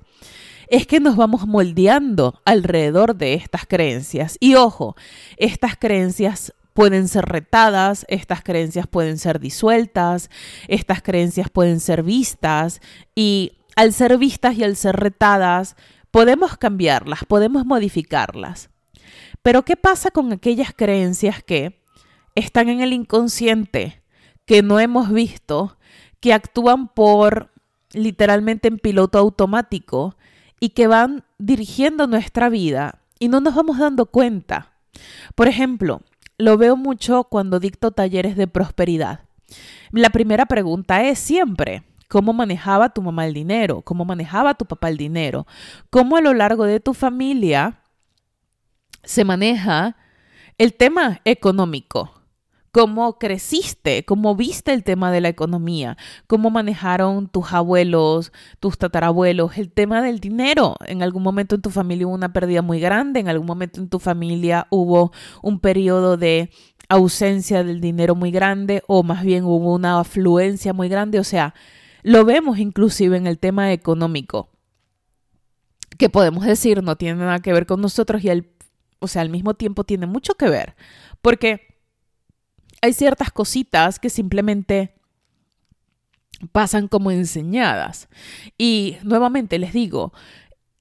es 0.69 0.87
que 0.87 0.99
nos 0.99 1.17
vamos 1.17 1.45
moldeando 1.45 2.41
alrededor 2.43 3.15
de 3.15 3.35
estas 3.35 3.67
creencias. 3.67 4.37
Y 4.39 4.55
ojo, 4.55 4.95
estas 5.37 5.77
creencias 5.77 6.51
pueden 6.73 7.07
ser 7.09 7.25
retadas, 7.25 8.07
estas 8.09 8.41
creencias 8.41 8.87
pueden 8.87 9.19
ser 9.19 9.39
disueltas, 9.39 10.31
estas 10.67 11.03
creencias 11.03 11.51
pueden 11.51 11.79
ser 11.79 12.01
vistas 12.01 12.81
y 13.13 13.59
al 13.75 13.93
ser 13.93 14.17
vistas 14.17 14.55
y 14.55 14.63
al 14.63 14.75
ser 14.75 14.95
retadas, 14.95 15.75
podemos 16.11 16.57
cambiarlas, 16.57 17.25
podemos 17.25 17.65
modificarlas. 17.65 18.69
Pero 19.41 19.63
¿qué 19.63 19.75
pasa 19.75 20.11
con 20.11 20.31
aquellas 20.31 20.73
creencias 20.73 21.43
que 21.43 21.83
están 22.35 22.69
en 22.69 22.81
el 22.81 22.93
inconsciente, 22.93 24.01
que 24.45 24.61
no 24.61 24.79
hemos 24.79 25.11
visto, 25.11 25.77
que 26.19 26.33
actúan 26.33 26.87
por 26.87 27.51
literalmente 27.91 28.67
en 28.67 28.79
piloto 28.79 29.17
automático 29.19 30.15
y 30.59 30.69
que 30.69 30.87
van 30.87 31.23
dirigiendo 31.37 32.07
nuestra 32.07 32.49
vida 32.49 33.01
y 33.19 33.27
no 33.27 33.41
nos 33.41 33.55
vamos 33.55 33.77
dando 33.77 34.05
cuenta. 34.05 34.73
Por 35.35 35.47
ejemplo, 35.47 36.01
lo 36.37 36.57
veo 36.57 36.75
mucho 36.75 37.25
cuando 37.25 37.59
dicto 37.59 37.91
talleres 37.91 38.35
de 38.35 38.47
prosperidad. 38.47 39.21
La 39.91 40.09
primera 40.09 40.45
pregunta 40.45 41.03
es 41.03 41.19
siempre, 41.19 41.83
¿cómo 42.13 42.31
manejaba 42.31 42.89
tu 42.89 43.01
mamá 43.01 43.25
el 43.25 43.33
dinero? 43.33 43.81
¿Cómo 43.81 44.05
manejaba 44.05 44.53
tu 44.53 44.65
papá 44.65 44.87
el 44.87 44.97
dinero? 44.97 45.47
¿Cómo 45.89 46.15
a 46.15 46.21
lo 46.21 46.35
largo 46.35 46.65
de 46.65 46.79
tu 46.79 46.93
familia 46.93 47.79
se 49.03 49.25
maneja 49.25 49.97
el 50.59 50.75
tema 50.75 51.21
económico? 51.25 52.11
cómo 52.71 53.19
creciste, 53.19 54.03
cómo 54.03 54.35
viste 54.35 54.73
el 54.73 54.83
tema 54.83 55.11
de 55.11 55.21
la 55.21 55.29
economía, 55.29 55.95
cómo 56.25 56.49
manejaron 56.49 57.27
tus 57.27 57.53
abuelos, 57.53 58.31
tus 58.59 58.79
tatarabuelos, 58.79 59.59
el 59.59 59.71
tema 59.71 60.01
del 60.01 60.19
dinero. 60.19 60.75
En 60.87 61.03
algún 61.03 61.21
momento 61.21 61.53
en 61.53 61.61
tu 61.61 61.69
familia 61.69 62.07
hubo 62.07 62.15
una 62.15 62.33
pérdida 62.33 62.63
muy 62.63 62.79
grande, 62.79 63.19
en 63.19 63.29
algún 63.29 63.45
momento 63.45 63.79
en 63.79 63.89
tu 63.89 63.99
familia 63.99 64.65
hubo 64.71 65.11
un 65.43 65.59
periodo 65.59 66.17
de 66.17 66.49
ausencia 66.89 67.63
del 67.63 67.79
dinero 67.79 68.15
muy 68.15 68.31
grande 68.31 68.81
o 68.87 69.03
más 69.03 69.23
bien 69.23 69.43
hubo 69.43 69.71
una 69.71 69.99
afluencia 69.99 70.73
muy 70.73 70.89
grande, 70.89 71.19
o 71.19 71.23
sea, 71.23 71.53
lo 72.03 72.25
vemos 72.25 72.59
inclusive 72.59 73.17
en 73.17 73.27
el 73.27 73.39
tema 73.39 73.71
económico, 73.73 74.49
que 75.97 76.09
podemos 76.09 76.45
decir 76.45 76.83
no 76.83 76.95
tiene 76.95 77.19
nada 77.19 77.39
que 77.39 77.53
ver 77.53 77.65
con 77.65 77.81
nosotros 77.81 78.23
y 78.23 78.29
al, 78.29 78.47
o 78.99 79.07
sea, 79.07 79.21
al 79.21 79.29
mismo 79.29 79.53
tiempo 79.53 79.83
tiene 79.83 80.05
mucho 80.05 80.35
que 80.35 80.49
ver, 80.49 80.75
porque 81.21 81.79
hay 82.81 82.93
ciertas 82.93 83.31
cositas 83.31 83.99
que 83.99 84.09
simplemente 84.09 84.93
pasan 86.51 86.87
como 86.87 87.11
enseñadas. 87.11 88.09
Y 88.57 88.97
nuevamente 89.03 89.57
les 89.57 89.71
digo, 89.71 90.13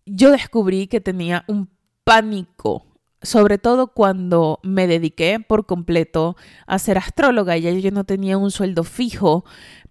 yo 0.05 0.31
descubrí 0.31 0.89
que 0.89 1.01
tenía 1.01 1.45
un 1.47 1.71
pánico, 2.05 2.87
sobre 3.23 3.59
todo 3.59 3.89
cuando 3.89 4.61
me 4.63 4.87
dediqué 4.87 5.41
por 5.41 5.67
completo 5.67 6.37
a 6.67 6.79
ser 6.79 6.99
astróloga 6.99 7.57
y 7.57 7.81
yo 7.81 7.91
no 7.91 8.05
tenía 8.05 8.39
un 8.39 8.51
sueldo 8.51 8.85
fijo, 8.85 9.45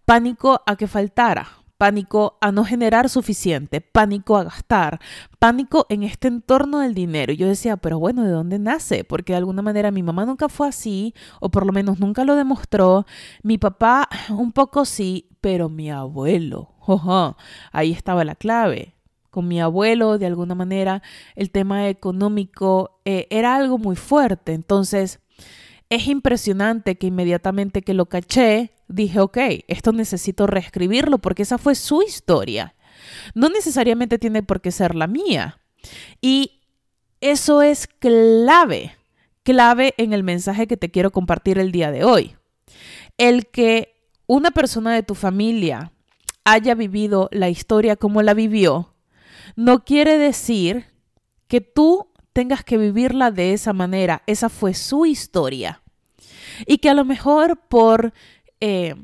pánico 0.06 0.62
a 0.66 0.76
que 0.76 0.88
faltara 0.88 1.62
pánico 1.82 2.38
a 2.42 2.52
no 2.52 2.64
generar 2.64 3.10
suficiente, 3.10 3.82
pánico 3.82 4.38
a 4.38 4.44
gastar, 4.44 5.00
pánico 5.40 5.88
en 5.90 6.04
este 6.04 6.28
entorno 6.28 6.78
del 6.78 6.94
dinero. 6.94 7.34
Yo 7.34 7.48
decía, 7.48 7.76
pero 7.76 7.98
bueno, 7.98 8.24
¿de 8.24 8.30
dónde 8.30 8.60
nace? 8.60 9.04
Porque 9.04 9.34
de 9.34 9.38
alguna 9.38 9.64
manera 9.64 9.90
mi 9.90 10.04
mamá 10.04 10.24
nunca 10.28 10.48
fue 10.48 10.68
así, 10.68 11.16
o 11.40 11.50
por 11.50 11.66
lo 11.66 11.74
menos 11.74 12.00
nunca 12.00 12.24
lo 12.24 12.36
demostró. 12.36 13.08
Mi 13.42 13.58
papá 13.58 14.08
un 14.30 14.52
poco 14.52 14.86
sí, 14.86 15.28
pero 15.42 15.70
mi 15.70 15.90
abuelo, 15.90 16.70
ahí 17.72 17.92
estaba 17.92 18.24
la 18.26 18.36
clave 18.36 18.94
con 19.32 19.48
mi 19.48 19.60
abuelo, 19.60 20.20
de 20.20 20.28
alguna 20.28 20.54
manera, 20.54 21.02
el 21.36 21.50
tema 21.50 21.90
económico 21.90 23.00
eh, 23.06 23.28
era 23.32 23.56
algo 23.56 23.80
muy 23.80 23.96
fuerte. 23.96 24.54
Entonces, 24.54 25.20
es 25.90 26.08
impresionante 26.08 26.98
que 26.98 27.08
inmediatamente 27.08 27.82
que 27.82 27.94
lo 27.94 28.06
caché, 28.06 28.72
dije, 28.88 29.20
ok, 29.20 29.38
esto 29.68 29.92
necesito 29.94 30.48
reescribirlo 30.48 31.18
porque 31.18 31.44
esa 31.44 31.58
fue 31.58 31.76
su 31.76 32.04
historia. 32.04 32.76
No 33.34 33.50
necesariamente 33.50 34.20
tiene 34.20 34.44
por 34.44 34.62
qué 34.62 34.72
ser 34.72 34.96
la 34.96 35.08
mía. 35.08 35.60
Y 36.22 36.62
eso 37.22 37.62
es 37.62 37.88
clave, 37.88 38.96
clave 39.44 39.94
en 39.98 40.14
el 40.14 40.24
mensaje 40.24 40.68
que 40.68 40.78
te 40.78 40.92
quiero 40.92 41.12
compartir 41.12 41.58
el 41.58 41.72
día 41.72 41.92
de 41.92 42.04
hoy. 42.04 42.36
El 43.18 43.48
que 43.48 43.96
una 44.28 44.52
persona 44.52 44.94
de 44.94 45.04
tu 45.04 45.16
familia 45.16 45.92
haya 46.44 46.76
vivido 46.76 47.30
la 47.32 47.50
historia 47.50 47.96
como 47.96 48.22
la 48.22 48.34
vivió, 48.34 48.91
no 49.56 49.84
quiere 49.84 50.18
decir 50.18 50.86
que 51.48 51.62
tú 51.62 52.08
tengas 52.34 52.64
que 52.64 52.78
vivirla 52.78 53.32
de 53.32 53.54
esa 53.54 53.74
manera. 53.74 54.24
Esa 54.28 54.50
fue 54.50 54.74
su 54.74 55.06
historia 55.06 55.82
y 56.66 56.78
que 56.78 56.90
a 56.90 56.94
lo 56.94 57.06
mejor 57.06 57.60
por... 57.68 58.14
Eh, 58.60 58.96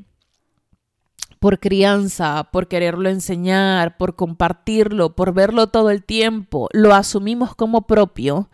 por 1.38 1.60
crianza, 1.60 2.48
por 2.50 2.66
quererlo 2.66 3.08
enseñar, 3.08 3.96
por 3.96 4.16
compartirlo, 4.16 5.14
por 5.14 5.32
verlo 5.32 5.68
todo 5.68 5.90
el 5.90 6.02
tiempo, 6.02 6.68
lo 6.72 6.94
asumimos 6.94 7.54
como 7.54 7.86
propio, 7.86 8.50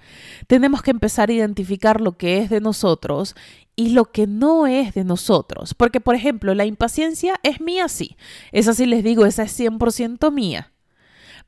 tenemos 0.49 0.83
que 0.83 0.91
empezar 0.91 1.31
a 1.31 1.33
identificar 1.33 2.03
lo 2.03 2.19
que 2.19 2.39
es 2.39 2.51
de 2.51 2.61
nosotros 2.61 3.35
y 3.75 3.91
lo 3.91 4.05
que 4.05 4.27
no 4.27 4.67
es 4.67 4.93
de 4.93 5.05
nosotros. 5.05 5.75
Porque, 5.75 6.01
por 6.01 6.15
ejemplo, 6.15 6.55
la 6.55 6.67
impaciencia 6.67 7.41
es 7.43 7.61
mía, 7.61 7.89
sí. 7.89 8.17
Esa 8.53 8.75
sí 8.75 8.87
les 8.87 9.03
digo, 9.03 9.25
esa 9.25 9.45
es 9.45 9.59
100% 9.59 10.31
mía. 10.31 10.74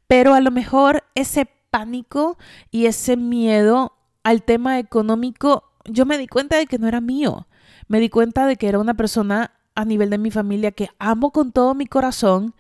Pero 0.06 0.34
a 0.34 0.40
lo 0.40 0.50
mejor 0.50 1.04
ese 1.14 1.48
pánico 1.70 2.38
y 2.70 2.86
ese 2.86 3.16
miedo 3.16 3.92
al 4.22 4.42
tema 4.42 4.78
económico 4.78 5.64
yo 5.84 6.06
me 6.06 6.18
di 6.18 6.26
cuenta 6.26 6.56
de 6.56 6.66
que 6.66 6.78
no 6.78 6.88
era 6.88 7.00
mío. 7.00 7.46
Me 7.88 8.00
di 8.00 8.08
cuenta 8.08 8.46
de 8.46 8.56
que 8.56 8.68
era 8.68 8.78
una 8.78 8.94
persona 8.94 9.52
a 9.74 9.84
nivel 9.84 10.10
de 10.10 10.18
mi 10.18 10.30
familia 10.30 10.72
que 10.72 10.88
amo 10.98 11.30
con 11.30 11.52
todo 11.52 11.74
mi 11.74 11.86
corazón, 11.86 12.54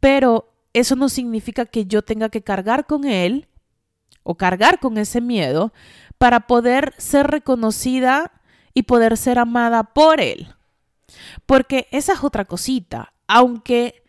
pero 0.00 0.52
eso 0.72 0.96
no 0.96 1.08
significa 1.08 1.66
que 1.66 1.86
yo 1.86 2.02
tenga 2.02 2.28
que 2.28 2.42
cargar 2.42 2.86
con 2.86 3.04
él 3.04 3.48
o 4.22 4.36
cargar 4.36 4.78
con 4.78 4.98
ese 4.98 5.20
miedo 5.20 5.72
para 6.18 6.46
poder 6.46 6.94
ser 6.98 7.26
reconocida 7.26 8.32
y 8.74 8.84
poder 8.84 9.16
ser 9.16 9.38
amada 9.38 9.82
por 9.82 10.20
él. 10.20 10.54
Porque 11.46 11.88
esa 11.90 12.12
es 12.12 12.22
otra 12.22 12.44
cosita, 12.44 13.12
aunque 13.26 14.01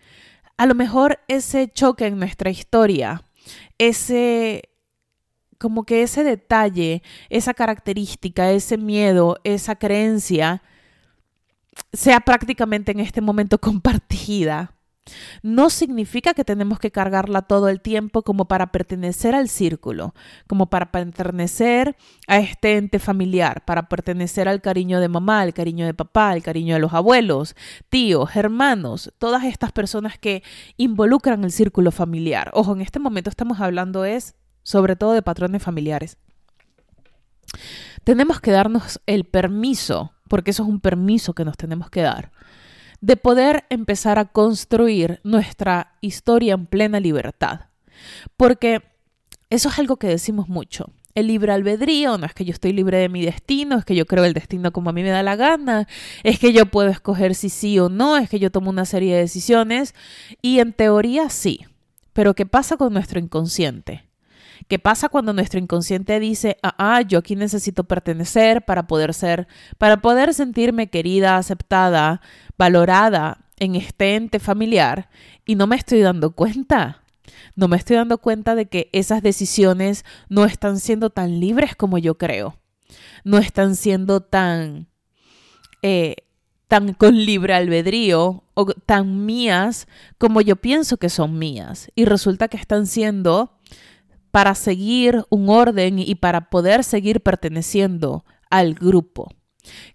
a 0.64 0.66
lo 0.66 0.76
mejor 0.76 1.20
ese 1.28 1.68
choque 1.68 2.06
en 2.06 2.18
nuestra 2.18 2.50
historia 2.50 3.22
ese, 3.78 4.70
como 5.58 5.84
que 5.84 6.04
ese 6.04 6.24
detalle, 6.24 7.04
esa 7.30 7.54
característica, 7.54 8.50
ese 8.50 8.78
miedo, 8.78 9.42
esa 9.44 9.76
creencia 9.76 10.64
sea 11.92 12.22
prácticamente 12.22 12.94
en 12.94 13.02
este 13.02 13.20
momento 13.20 13.58
compartida 13.60 14.74
no 15.42 15.70
significa 15.70 16.34
que 16.34 16.46
tenemos 16.46 16.80
que 16.80 16.92
cargarla 16.92 17.42
todo 17.42 17.68
el 17.68 17.82
tiempo 17.82 18.22
como 18.22 18.46
para 18.46 18.72
pertenecer 18.72 19.36
al 19.36 19.50
círculo, 19.50 20.14
como 20.48 20.68
para 20.68 20.92
pertenecer 20.92 21.96
a 22.28 22.40
este 22.40 22.78
ente 22.78 23.00
familiar, 23.00 23.66
para 23.66 23.90
pertenecer 23.90 24.48
al 24.48 24.62
cariño 24.62 25.00
de 25.00 25.10
mamá, 25.10 25.42
al 25.42 25.54
cariño 25.54 25.86
de 25.86 25.94
papá, 25.94 26.30
al 26.30 26.44
cariño 26.44 26.76
de 26.76 26.82
los 26.82 26.94
abuelos, 26.94 27.56
tíos, 27.90 28.36
hermanos, 28.36 29.14
todas 29.18 29.44
estas 29.44 29.72
personas 29.72 30.18
que 30.18 30.44
involucran 30.78 31.44
el 31.44 31.52
círculo 31.52 31.92
familiar. 31.92 32.50
Ojo, 32.54 32.74
en 32.74 32.82
este 32.82 33.00
momento 33.00 33.30
estamos 33.30 33.60
hablando 33.60 34.06
es 34.06 34.36
sobre 34.64 34.96
todo 34.96 35.12
de 35.12 35.22
patrones 35.22 35.62
familiares. 35.62 36.18
Tenemos 38.06 38.40
que 38.40 38.52
darnos 38.52 39.02
el 39.06 39.26
permiso, 39.26 40.14
porque 40.30 40.52
eso 40.52 40.64
es 40.64 40.70
un 40.70 40.80
permiso 40.80 41.34
que 41.34 41.46
nos 41.46 41.58
tenemos 41.58 41.90
que 41.90 42.02
dar 42.02 42.32
de 43.04 43.18
poder 43.18 43.66
empezar 43.70 44.18
a 44.18 44.24
construir 44.24 45.20
nuestra 45.26 45.98
historia 46.00 46.54
en 46.54 46.66
plena 46.66 47.02
libertad. 47.02 47.66
Porque 48.38 48.82
eso 49.50 49.68
es 49.68 49.78
algo 49.78 49.98
que 49.98 50.08
decimos 50.08 50.48
mucho. 50.48 50.90
El 51.14 51.28
libre 51.28 51.52
albedrío 51.52 52.18
no 52.18 52.26
es 52.26 52.34
que 52.34 52.46
yo 52.46 52.54
estoy 52.54 52.72
libre 52.72 53.00
de 53.00 53.10
mi 53.10 53.22
destino, 53.22 53.78
es 53.78 53.84
que 53.84 53.96
yo 53.96 54.06
creo 54.06 54.24
el 54.24 54.32
destino 54.32 54.72
como 54.72 54.90
a 54.90 54.94
mí 54.94 55.04
me 55.04 55.10
da 55.10 55.22
la 55.22 55.36
gana, 55.36 55.86
es 56.24 56.40
que 56.40 56.54
yo 56.54 56.66
puedo 56.66 56.88
escoger 56.90 57.36
si 57.36 57.50
sí 57.50 57.78
o 57.78 57.90
no, 57.90 58.16
es 58.16 58.30
que 58.30 58.40
yo 58.40 58.52
tomo 58.52 58.70
una 58.70 58.86
serie 58.86 59.16
de 59.16 59.20
decisiones 59.20 59.94
y 60.42 60.60
en 60.60 60.72
teoría 60.72 61.30
sí. 61.30 61.66
Pero 62.14 62.36
¿qué 62.36 62.46
pasa 62.46 62.78
con 62.78 62.94
nuestro 62.94 63.20
inconsciente? 63.20 64.06
¿Qué 64.74 64.80
pasa 64.80 65.08
cuando 65.08 65.34
nuestro 65.34 65.60
inconsciente 65.60 66.20
dice, 66.20 66.58
ah, 66.64 66.74
ah, 66.80 67.02
yo 67.02 67.20
aquí 67.20 67.36
necesito 67.36 67.84
pertenecer 67.84 68.66
para 68.66 68.88
poder 68.88 69.14
ser, 69.14 69.48
para 69.78 70.02
poder 70.02 70.34
sentirme 70.34 70.90
querida, 70.90 71.38
aceptada, 71.38 72.22
valorada 72.58 73.46
en 73.60 73.76
este 73.76 74.16
ente 74.16 74.40
familiar 74.40 75.12
y 75.46 75.54
no 75.54 75.68
me 75.68 75.76
estoy 75.76 76.02
dando 76.02 76.32
cuenta? 76.32 77.04
No 77.56 77.68
me 77.68 77.78
estoy 77.78 77.98
dando 77.98 78.18
cuenta 78.18 78.56
de 78.56 78.66
que 78.66 78.90
esas 78.94 79.22
decisiones 79.22 80.06
no 80.28 80.44
están 80.44 80.80
siendo 80.80 81.12
tan 81.12 81.40
libres 81.40 81.76
como 81.76 82.00
yo 82.00 82.18
creo. 82.18 82.58
No 83.24 83.38
están 83.38 83.76
siendo 83.76 84.22
tan, 84.22 84.88
eh, 85.84 86.16
tan 86.68 86.96
con 86.96 87.16
libre 87.16 87.54
albedrío 87.54 88.44
o 88.56 88.66
tan 88.66 89.28
mías 89.28 89.88
como 90.18 90.42
yo 90.42 90.56
pienso 90.56 90.98
que 90.98 91.10
son 91.10 91.38
mías. 91.38 91.92
Y 91.94 92.06
resulta 92.06 92.48
que 92.48 92.58
están 92.58 92.88
siendo 92.88 93.60
para 94.34 94.56
seguir 94.56 95.26
un 95.30 95.48
orden 95.48 96.00
y 96.00 96.16
para 96.16 96.50
poder 96.50 96.84
seguir 96.84 97.22
perteneciendo 97.22 98.26
al 98.50 98.74
grupo. 98.74 99.30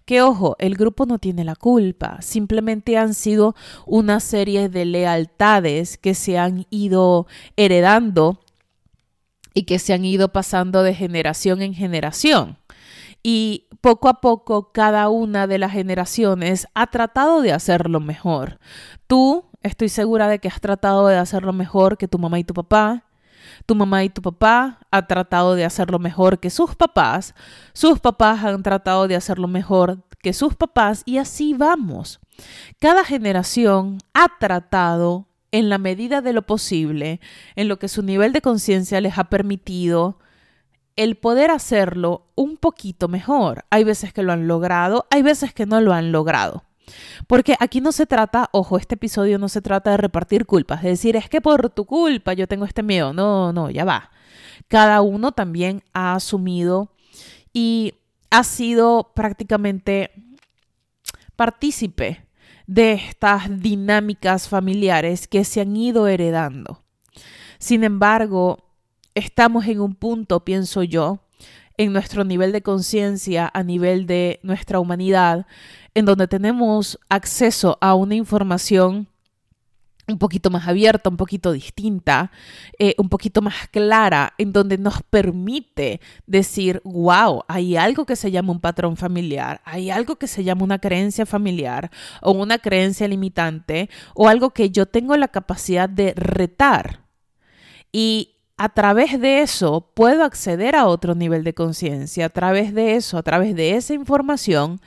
Que 0.05 0.21
ojo, 0.21 0.55
el 0.59 0.75
grupo 0.75 1.05
no 1.05 1.19
tiene 1.19 1.43
la 1.43 1.57
culpa, 1.57 2.21
simplemente 2.21 2.95
han 2.95 3.13
sido 3.15 3.53
una 3.85 4.21
serie 4.21 4.69
de 4.69 4.85
lealtades 4.85 5.97
que 5.97 6.13
se 6.13 6.37
han 6.37 6.65
ido 6.69 7.27
heredando 7.57 8.39
y 9.53 9.63
que 9.63 9.77
se 9.77 9.91
han 9.91 10.05
ido 10.05 10.31
pasando 10.31 10.83
de 10.83 10.95
generación 10.95 11.61
en 11.61 11.73
generación. 11.73 12.59
Y 13.21 13.67
poco 13.81 14.07
a 14.07 14.21
poco 14.21 14.71
cada 14.71 15.09
una 15.09 15.47
de 15.47 15.57
las 15.57 15.73
generaciones 15.73 16.65
ha 16.75 16.87
tratado 16.87 17.41
de 17.41 17.51
hacerlo 17.51 17.99
mejor. 17.99 18.57
Tú, 19.05 19.43
estoy 19.63 19.89
segura 19.89 20.29
de 20.29 20.39
que 20.39 20.47
has 20.47 20.61
tratado 20.61 21.07
de 21.07 21.17
hacerlo 21.17 21.51
mejor 21.51 21.97
que 21.97 22.07
tu 22.07 22.17
mamá 22.19 22.39
y 22.39 22.45
tu 22.45 22.53
papá, 22.53 23.08
tu 23.69 23.75
mamá 23.75 24.03
y 24.03 24.09
tu 24.09 24.23
papá 24.23 24.79
han 24.89 25.05
tratado 25.05 25.53
de 25.53 25.63
hacerlo 25.63 25.99
mejor 25.99 26.39
que 26.39 26.49
sus 26.49 26.75
papás, 26.75 27.35
sus 27.71 27.99
papás 27.99 28.43
han 28.43 28.63
tratado 28.63 29.07
de 29.07 29.15
hacerlo 29.15 29.47
mejor 29.47 29.99
que 30.23 30.33
sus 30.33 30.55
papás 30.55 31.03
y 31.05 31.19
así 31.19 31.53
vamos. 31.53 32.19
Cada 32.79 33.05
generación 33.05 33.99
ha 34.15 34.27
tratado 34.39 35.27
en 35.51 35.69
la 35.69 35.77
medida 35.77 36.21
de 36.21 36.33
lo 36.33 36.47
posible, 36.47 37.21
en 37.55 37.67
lo 37.67 37.77
que 37.77 37.89
su 37.89 38.01
nivel 38.01 38.33
de 38.33 38.41
conciencia 38.41 39.01
les 39.01 39.19
ha 39.19 39.25
permitido, 39.25 40.17
el 40.95 41.15
poder 41.15 41.51
hacerlo 41.51 42.25
un 42.33 42.57
poquito 42.57 43.07
mejor. 43.07 43.65
Hay 43.69 43.83
veces 43.83 44.13
que 44.13 44.23
lo 44.23 44.33
han 44.33 44.47
logrado, 44.47 45.05
hay 45.11 45.21
veces 45.21 45.53
que 45.53 45.67
no 45.67 45.79
lo 45.79 45.93
han 45.93 46.11
logrado. 46.11 46.63
Porque 47.27 47.55
aquí 47.59 47.81
no 47.81 47.91
se 47.91 48.05
trata, 48.05 48.49
ojo, 48.51 48.77
este 48.77 48.95
episodio 48.95 49.37
no 49.39 49.49
se 49.49 49.61
trata 49.61 49.91
de 49.91 49.97
repartir 49.97 50.45
culpas, 50.45 50.81
de 50.83 50.89
decir, 50.89 51.15
es 51.15 51.29
que 51.29 51.41
por 51.41 51.69
tu 51.69 51.85
culpa 51.85 52.33
yo 52.33 52.47
tengo 52.47 52.65
este 52.65 52.83
miedo. 52.83 53.13
No, 53.13 53.53
no, 53.53 53.69
ya 53.69 53.85
va. 53.85 54.11
Cada 54.67 55.01
uno 55.01 55.31
también 55.31 55.83
ha 55.93 56.15
asumido 56.15 56.91
y 57.53 57.93
ha 58.29 58.43
sido 58.43 59.11
prácticamente 59.15 60.11
partícipe 61.35 62.25
de 62.67 62.93
estas 62.93 63.61
dinámicas 63.61 64.47
familiares 64.47 65.27
que 65.27 65.43
se 65.43 65.61
han 65.61 65.75
ido 65.75 66.07
heredando. 66.07 66.83
Sin 67.57 67.83
embargo, 67.83 68.59
estamos 69.15 69.65
en 69.67 69.81
un 69.81 69.95
punto, 69.95 70.45
pienso 70.45 70.83
yo, 70.83 71.19
en 71.77 71.93
nuestro 71.93 72.25
nivel 72.25 72.51
de 72.51 72.61
conciencia, 72.61 73.49
a 73.53 73.63
nivel 73.63 74.05
de 74.05 74.39
nuestra 74.43 74.79
humanidad, 74.79 75.47
en 75.99 76.05
donde 76.05 76.27
tenemos 76.27 76.99
acceso 77.09 77.77
a 77.81 77.93
una 77.93 78.15
información 78.15 79.07
un 80.07 80.17
poquito 80.17 80.49
más 80.49 80.67
abierta, 80.67 81.09
un 81.09 81.17
poquito 81.17 81.51
distinta, 81.51 82.31
eh, 82.79 82.95
un 82.97 83.09
poquito 83.09 83.41
más 83.41 83.67
clara, 83.69 84.33
en 84.37 84.51
donde 84.51 84.77
nos 84.77 85.03
permite 85.03 86.01
decir, 86.25 86.81
wow, 86.83 87.43
hay 87.47 87.75
algo 87.75 88.05
que 88.05 88.15
se 88.15 88.31
llama 88.31 88.51
un 88.51 88.59
patrón 88.59 88.97
familiar, 88.97 89.61
hay 89.65 89.91
algo 89.91 90.15
que 90.15 90.27
se 90.27 90.43
llama 90.43 90.63
una 90.63 90.79
creencia 90.79 91.25
familiar 91.25 91.91
o 92.21 92.31
una 92.31 92.57
creencia 92.57 93.07
limitante 93.07 93.89
o 94.15 94.27
algo 94.27 94.49
que 94.49 94.71
yo 94.71 94.85
tengo 94.87 95.15
la 95.15 95.27
capacidad 95.27 95.87
de 95.87 96.13
retar. 96.15 97.01
Y 97.91 98.38
a 98.61 98.67
través 98.67 99.21
de 99.21 99.41
eso 99.41 99.89
puedo 99.93 100.25
acceder 100.25 100.75
a 100.75 100.85
otro 100.85 101.15
nivel 101.15 101.45
de 101.45 101.53
conciencia. 101.53 102.25
A 102.25 102.29
través 102.29 102.73
de 102.73 102.97
eso, 102.97 103.17
a 103.17 103.23
través 103.23 103.55
de 103.55 103.77
esa 103.77 103.93
información, 103.93 104.81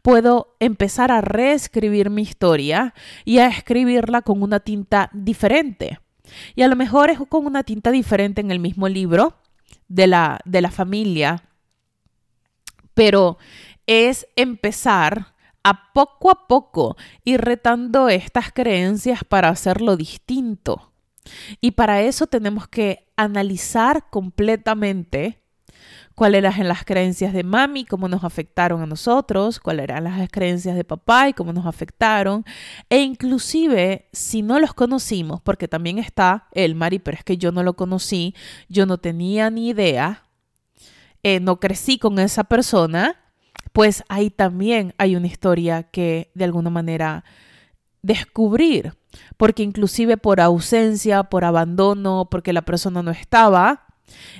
puedo 0.00 0.56
empezar 0.60 1.12
a 1.12 1.20
reescribir 1.20 2.08
mi 2.08 2.22
historia 2.22 2.94
y 3.26 3.40
a 3.40 3.48
escribirla 3.48 4.22
con 4.22 4.42
una 4.42 4.60
tinta 4.60 5.10
diferente. 5.12 6.00
Y 6.54 6.62
a 6.62 6.68
lo 6.68 6.76
mejor 6.76 7.10
es 7.10 7.18
con 7.28 7.44
una 7.44 7.64
tinta 7.64 7.90
diferente 7.90 8.40
en 8.40 8.50
el 8.50 8.60
mismo 8.60 8.88
libro 8.88 9.36
de 9.88 10.06
la, 10.06 10.40
de 10.46 10.62
la 10.62 10.70
familia, 10.70 11.42
pero 12.94 13.36
es 13.86 14.26
empezar 14.36 15.34
a 15.64 15.92
poco 15.92 16.30
a 16.30 16.48
poco 16.48 16.96
ir 17.24 17.42
retando 17.42 18.08
estas 18.08 18.52
creencias 18.52 19.22
para 19.22 19.50
hacerlo 19.50 19.98
distinto. 19.98 20.92
Y 21.60 21.72
para 21.72 22.00
eso 22.00 22.26
tenemos 22.26 22.68
que 22.68 23.07
analizar 23.18 24.08
completamente 24.10 25.42
cuáles 26.14 26.38
eran 26.38 26.68
las 26.68 26.84
creencias 26.84 27.32
de 27.32 27.42
mami, 27.42 27.84
cómo 27.84 28.08
nos 28.08 28.24
afectaron 28.24 28.80
a 28.80 28.86
nosotros, 28.86 29.60
cuáles 29.60 29.84
eran 29.84 30.04
las 30.04 30.28
creencias 30.30 30.76
de 30.76 30.84
papá 30.84 31.28
y 31.28 31.32
cómo 31.32 31.52
nos 31.52 31.66
afectaron. 31.66 32.44
E 32.88 33.00
inclusive, 33.00 34.08
si 34.12 34.42
no 34.42 34.58
los 34.58 34.72
conocimos, 34.72 35.40
porque 35.40 35.68
también 35.68 35.98
está 35.98 36.48
el 36.52 36.74
Mari, 36.74 36.98
pero 36.98 37.16
es 37.16 37.24
que 37.24 37.38
yo 37.38 37.52
no 37.52 37.62
lo 37.62 37.74
conocí, 37.74 38.34
yo 38.68 38.86
no 38.86 38.98
tenía 38.98 39.50
ni 39.50 39.68
idea, 39.68 40.24
eh, 41.22 41.40
no 41.40 41.60
crecí 41.60 41.98
con 41.98 42.18
esa 42.18 42.44
persona, 42.44 43.16
pues 43.72 44.04
ahí 44.08 44.30
también 44.30 44.94
hay 44.98 45.16
una 45.16 45.26
historia 45.26 45.84
que 45.84 46.30
de 46.34 46.44
alguna 46.44 46.70
manera 46.70 47.24
descubrir 48.02 48.97
porque 49.36 49.62
inclusive 49.62 50.16
por 50.16 50.40
ausencia, 50.40 51.24
por 51.24 51.44
abandono, 51.44 52.28
porque 52.30 52.52
la 52.52 52.62
persona 52.62 53.02
no 53.02 53.10
estaba, 53.10 53.84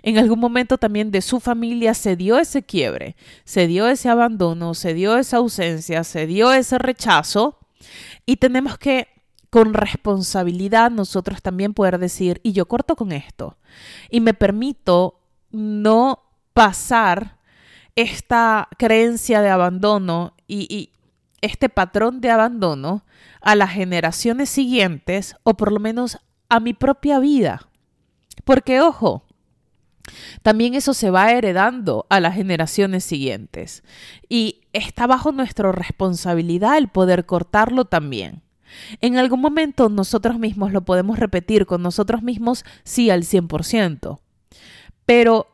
en 0.02 0.18
algún 0.18 0.38
momento 0.38 0.78
también 0.78 1.10
de 1.10 1.22
su 1.22 1.40
familia 1.40 1.94
se 1.94 2.16
dio 2.16 2.38
ese 2.38 2.62
quiebre, 2.62 3.16
se 3.44 3.66
dio 3.66 3.88
ese 3.88 4.08
abandono, 4.08 4.74
se 4.74 4.94
dio 4.94 5.16
esa 5.16 5.38
ausencia, 5.38 6.04
se 6.04 6.26
dio 6.26 6.52
ese 6.52 6.78
rechazo 6.78 7.58
y 8.24 8.36
tenemos 8.36 8.78
que 8.78 9.08
con 9.50 9.74
responsabilidad 9.74 10.90
nosotros 10.90 11.40
también 11.42 11.72
poder 11.72 11.98
decir, 11.98 12.40
y 12.42 12.52
yo 12.52 12.66
corto 12.66 12.96
con 12.96 13.12
esto, 13.12 13.56
y 14.10 14.20
me 14.20 14.34
permito 14.34 15.20
no 15.50 16.22
pasar 16.52 17.38
esta 17.96 18.68
creencia 18.78 19.40
de 19.40 19.48
abandono 19.48 20.34
y, 20.46 20.66
y 20.74 20.92
este 21.40 21.68
patrón 21.68 22.20
de 22.20 22.30
abandono 22.30 23.04
a 23.40 23.54
las 23.54 23.70
generaciones 23.70 24.48
siguientes 24.48 25.36
o 25.42 25.56
por 25.56 25.72
lo 25.72 25.80
menos 25.80 26.18
a 26.48 26.60
mi 26.60 26.74
propia 26.74 27.18
vida. 27.18 27.68
Porque 28.44 28.80
ojo, 28.80 29.24
también 30.42 30.74
eso 30.74 30.94
se 30.94 31.10
va 31.10 31.32
heredando 31.32 32.06
a 32.08 32.20
las 32.20 32.34
generaciones 32.34 33.04
siguientes 33.04 33.82
y 34.28 34.62
está 34.72 35.06
bajo 35.06 35.32
nuestra 35.32 35.72
responsabilidad 35.72 36.78
el 36.78 36.88
poder 36.88 37.26
cortarlo 37.26 37.84
también. 37.84 38.42
En 39.00 39.16
algún 39.16 39.40
momento 39.40 39.88
nosotros 39.88 40.38
mismos 40.38 40.72
lo 40.72 40.84
podemos 40.84 41.18
repetir 41.18 41.66
con 41.66 41.82
nosotros 41.82 42.22
mismos, 42.22 42.64
sí, 42.84 43.10
al 43.10 43.22
100%. 43.22 44.20
Pero, 45.06 45.46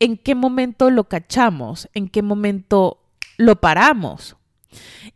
¿en 0.00 0.16
qué 0.16 0.34
momento 0.34 0.90
lo 0.90 1.04
cachamos? 1.04 1.88
¿En 1.94 2.08
qué 2.08 2.22
momento 2.22 3.04
lo 3.36 3.60
paramos? 3.60 4.36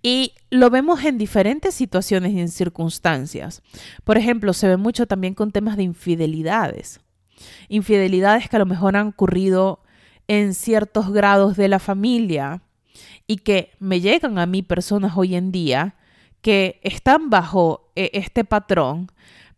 Y 0.03 0.35
lo 0.51 0.71
vemos 0.71 1.05
en 1.05 1.19
diferentes 1.19 1.75
situaciones 1.75 2.33
y 2.33 2.41
en 2.41 2.49
circunstancias. 2.49 3.63
Por 4.05 4.19
ejemplo, 4.19 4.53
se 4.53 4.69
ve 4.69 4.77
mucho 4.77 5.07
también 5.07 5.35
con 5.35 5.53
temas 5.53 5.77
de 5.77 5.85
infidelidades. 5.85 7.01
Infidelidades 7.69 8.49
que 8.49 8.57
a 8.57 8.61
lo 8.61 8.67
mejor 8.67 8.97
han 8.97 9.09
ocurrido 9.09 9.81
en 10.29 10.55
ciertos 10.55 11.13
grados 11.13 11.57
de 11.57 11.69
la 11.69 11.79
familia 11.79 12.63
y 13.27 13.39
que 13.39 13.73
me 13.79 14.01
llegan 14.01 14.39
a 14.39 14.47
mí 14.47 14.63
personas 14.63 15.13
hoy 15.17 15.35
en 15.35 15.53
día 15.53 15.97
que 16.41 16.81
están 16.83 17.31
bajo 17.31 17.91
eh, 17.97 18.11
este 18.13 18.45
patrón, 18.45 19.11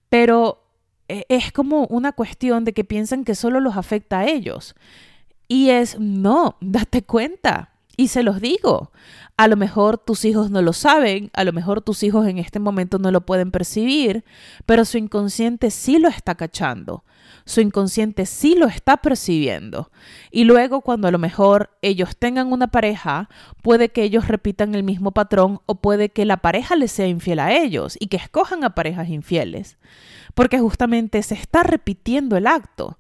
pero 0.09 0.63
eh, 1.09 1.25
es 1.29 1.53
como 1.53 1.87
una 1.87 2.13
cuestión 2.13 2.65
de 2.65 2.73
que 2.73 2.85
piensan 2.85 3.25
que 3.25 3.35
solo 3.35 3.61
los 3.61 3.77
afecta 3.77 4.21
a 4.21 4.27
ellos. 4.27 4.75
Y 5.49 5.71
es, 5.71 5.99
no, 5.99 6.57
date 6.61 7.03
cuenta. 7.03 7.76
Y 7.97 8.09
se 8.09 8.23
los 8.23 8.41
digo, 8.41 8.93
a 9.37 9.49
lo 9.49 9.57
mejor 9.57 9.99
tus 9.99 10.25
hijos 10.25 10.51
no 10.51 10.63
lo 10.63 10.73
saben, 10.73 11.31
a 11.33 11.45
lo 11.45 11.53
mejor 11.53 11.81
tus 11.81 12.03
hijos 12.03 12.27
en 12.27 12.39
este 12.39 12.59
momento 12.59 12.99
no 12.99 13.11
lo 13.11 13.23
pueden 13.23 13.51
percibir, 13.51 14.25
pero 14.67 14.85
su 14.85 14.99
inconsciente 14.99 15.71
sí 15.71 15.99
lo 15.99 16.09
está 16.09 16.35
cachando 16.35 17.05
su 17.47 17.61
inconsciente 17.61 18.27
sí 18.27 18.57
lo 18.57 18.67
está 18.67 18.99
percibiendo. 18.99 19.91
Y 20.31 20.45
luego 20.45 20.81
cuando 20.81 21.09
a 21.09 21.13
lo 21.13 21.19
mejor 21.19 21.71
ellos 21.81 22.17
tengan 22.17 22.53
una 22.53 22.67
pareja, 22.67 23.29
puede 23.63 23.91
que 23.91 24.03
ellos 24.03 24.27
repitan 24.27 24.75
el 24.75 24.83
mismo 24.83 25.13
patrón 25.13 25.61
o 25.65 25.77
puede 25.77 26.11
que 26.11 26.25
la 26.25 26.39
pareja 26.39 26.75
les 26.75 26.91
sea 26.91 27.07
infiel 27.07 27.39
a 27.39 27.55
ellos 27.57 27.97
y 28.01 28.09
que 28.09 28.17
escojan 28.17 28.65
a 28.65 28.75
parejas 28.75 29.09
infieles. 29.09 29.79
Porque 30.35 30.59
justamente 30.59 31.23
se 31.23 31.35
está 31.35 31.63
repitiendo 31.63 32.37
el 32.37 32.49
acto. 32.49 32.99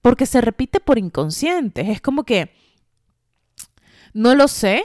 Porque 0.00 0.26
se 0.26 0.40
repite 0.40 0.80
por 0.80 0.98
inconsciente. 0.98 1.92
Es 1.92 2.00
como 2.00 2.24
que 2.24 2.54
no 4.12 4.34
lo 4.34 4.48
sé 4.48 4.84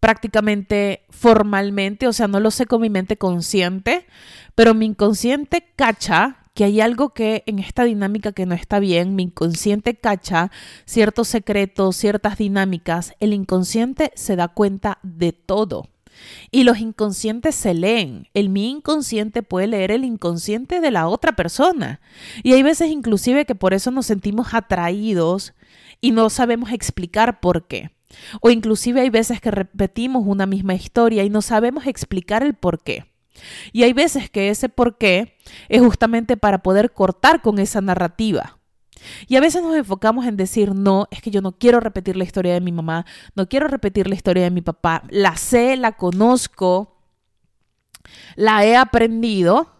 prácticamente 0.00 1.04
formalmente, 1.10 2.08
o 2.08 2.12
sea, 2.12 2.26
no 2.26 2.40
lo 2.40 2.50
sé 2.50 2.66
con 2.66 2.80
mi 2.80 2.90
mente 2.90 3.16
consciente, 3.16 4.06
pero 4.54 4.74
mi 4.74 4.86
inconsciente 4.86 5.64
cacha 5.76 6.42
que 6.54 6.64
hay 6.64 6.80
algo 6.80 7.10
que 7.10 7.44
en 7.46 7.58
esta 7.58 7.84
dinámica 7.84 8.32
que 8.32 8.44
no 8.44 8.54
está 8.54 8.78
bien, 8.78 9.14
mi 9.14 9.24
inconsciente 9.24 9.94
cacha 9.94 10.50
ciertos 10.84 11.28
secretos, 11.28 11.96
ciertas 11.96 12.36
dinámicas, 12.36 13.14
el 13.20 13.32
inconsciente 13.32 14.12
se 14.16 14.36
da 14.36 14.48
cuenta 14.48 14.98
de 15.02 15.32
todo. 15.32 15.88
Y 16.50 16.64
los 16.64 16.78
inconscientes 16.78 17.54
se 17.54 17.72
leen. 17.72 18.28
El 18.34 18.48
mi 18.50 18.70
inconsciente 18.70 19.42
puede 19.42 19.66
leer 19.66 19.90
el 19.90 20.04
inconsciente 20.04 20.80
de 20.80 20.90
la 20.90 21.08
otra 21.08 21.32
persona. 21.32 22.00
Y 22.42 22.52
hay 22.52 22.62
veces 22.62 22.90
inclusive 22.90 23.46
que 23.46 23.54
por 23.54 23.72
eso 23.72 23.90
nos 23.90 24.06
sentimos 24.06 24.52
atraídos 24.52 25.54
y 26.00 26.10
no 26.10 26.28
sabemos 26.28 26.70
explicar 26.72 27.40
por 27.40 27.66
qué. 27.66 27.90
O 28.40 28.50
inclusive 28.50 29.00
hay 29.00 29.10
veces 29.10 29.40
que 29.40 29.50
repetimos 29.50 30.24
una 30.26 30.46
misma 30.46 30.74
historia 30.74 31.24
y 31.24 31.30
no 31.30 31.42
sabemos 31.42 31.86
explicar 31.86 32.42
el 32.42 32.54
por 32.54 32.82
qué. 32.82 33.06
Y 33.72 33.82
hay 33.82 33.92
veces 33.92 34.30
que 34.30 34.50
ese 34.50 34.68
por 34.68 34.98
qué 34.98 35.36
es 35.68 35.80
justamente 35.80 36.36
para 36.36 36.62
poder 36.62 36.92
cortar 36.92 37.40
con 37.42 37.58
esa 37.58 37.80
narrativa. 37.80 38.58
Y 39.26 39.36
a 39.36 39.40
veces 39.40 39.62
nos 39.62 39.74
enfocamos 39.74 40.26
en 40.26 40.36
decir, 40.36 40.74
no, 40.74 41.08
es 41.10 41.22
que 41.22 41.30
yo 41.30 41.40
no 41.40 41.52
quiero 41.52 41.80
repetir 41.80 42.16
la 42.16 42.24
historia 42.24 42.54
de 42.54 42.60
mi 42.60 42.72
mamá, 42.72 43.04
no 43.34 43.48
quiero 43.48 43.66
repetir 43.66 44.08
la 44.08 44.14
historia 44.14 44.44
de 44.44 44.50
mi 44.50 44.62
papá, 44.62 45.02
la 45.10 45.36
sé, 45.36 45.76
la 45.76 45.92
conozco, 45.92 47.00
la 48.36 48.64
he 48.64 48.76
aprendido 48.76 49.72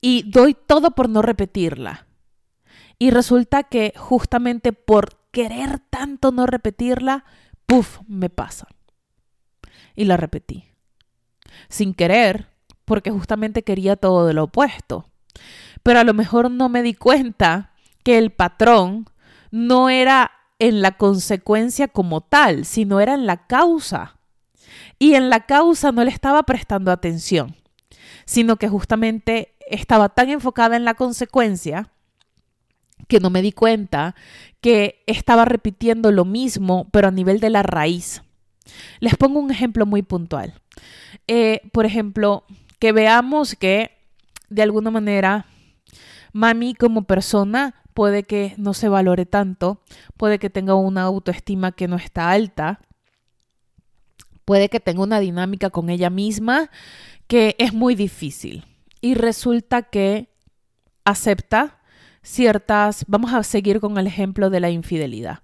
y 0.00 0.30
doy 0.30 0.54
todo 0.54 0.92
por 0.92 1.08
no 1.08 1.22
repetirla. 1.22 2.06
Y 2.98 3.10
resulta 3.10 3.64
que 3.64 3.92
justamente 3.96 4.72
por 4.72 5.16
querer 5.32 5.80
tanto 5.90 6.30
no 6.30 6.46
repetirla, 6.46 7.24
puff, 7.72 8.00
me 8.06 8.28
pasa. 8.28 8.68
Y 9.96 10.04
la 10.04 10.18
repetí. 10.18 10.66
Sin 11.70 11.94
querer, 11.94 12.48
porque 12.84 13.10
justamente 13.10 13.62
quería 13.62 13.96
todo 13.96 14.26
de 14.26 14.34
lo 14.34 14.44
opuesto. 14.44 15.08
Pero 15.82 16.00
a 16.00 16.04
lo 16.04 16.12
mejor 16.12 16.50
no 16.50 16.68
me 16.68 16.82
di 16.82 16.92
cuenta 16.92 17.72
que 18.04 18.18
el 18.18 18.30
patrón 18.30 19.06
no 19.50 19.88
era 19.88 20.32
en 20.58 20.82
la 20.82 20.98
consecuencia 20.98 21.88
como 21.88 22.20
tal, 22.20 22.66
sino 22.66 23.00
era 23.00 23.14
en 23.14 23.24
la 23.24 23.46
causa. 23.46 24.18
Y 24.98 25.14
en 25.14 25.30
la 25.30 25.46
causa 25.46 25.92
no 25.92 26.04
le 26.04 26.10
estaba 26.10 26.42
prestando 26.42 26.92
atención, 26.92 27.56
sino 28.26 28.56
que 28.56 28.68
justamente 28.68 29.56
estaba 29.66 30.10
tan 30.10 30.28
enfocada 30.28 30.76
en 30.76 30.84
la 30.84 30.92
consecuencia 30.92 31.90
que 33.08 33.20
no 33.20 33.30
me 33.30 33.42
di 33.42 33.52
cuenta 33.52 34.14
que 34.60 35.02
estaba 35.06 35.44
repitiendo 35.44 36.12
lo 36.12 36.24
mismo, 36.24 36.88
pero 36.92 37.08
a 37.08 37.10
nivel 37.10 37.40
de 37.40 37.50
la 37.50 37.62
raíz. 37.62 38.22
Les 39.00 39.16
pongo 39.16 39.40
un 39.40 39.50
ejemplo 39.50 39.86
muy 39.86 40.02
puntual. 40.02 40.54
Eh, 41.26 41.60
por 41.72 41.86
ejemplo, 41.86 42.44
que 42.78 42.92
veamos 42.92 43.54
que 43.56 43.90
de 44.48 44.62
alguna 44.62 44.90
manera 44.90 45.46
mami 46.32 46.74
como 46.74 47.02
persona 47.02 47.74
puede 47.94 48.22
que 48.22 48.54
no 48.56 48.74
se 48.74 48.88
valore 48.88 49.26
tanto, 49.26 49.82
puede 50.16 50.38
que 50.38 50.50
tenga 50.50 50.74
una 50.74 51.02
autoestima 51.02 51.72
que 51.72 51.88
no 51.88 51.96
está 51.96 52.30
alta, 52.30 52.80
puede 54.44 54.68
que 54.68 54.80
tenga 54.80 55.02
una 55.02 55.20
dinámica 55.20 55.70
con 55.70 55.90
ella 55.90 56.10
misma 56.10 56.70
que 57.26 57.54
es 57.58 57.72
muy 57.72 57.94
difícil. 57.94 58.64
Y 59.00 59.14
resulta 59.14 59.82
que 59.82 60.28
acepta 61.04 61.81
ciertas, 62.22 63.04
vamos 63.08 63.32
a 63.32 63.42
seguir 63.42 63.80
con 63.80 63.98
el 63.98 64.06
ejemplo 64.06 64.50
de 64.50 64.60
la 64.60 64.70
infidelidad. 64.70 65.40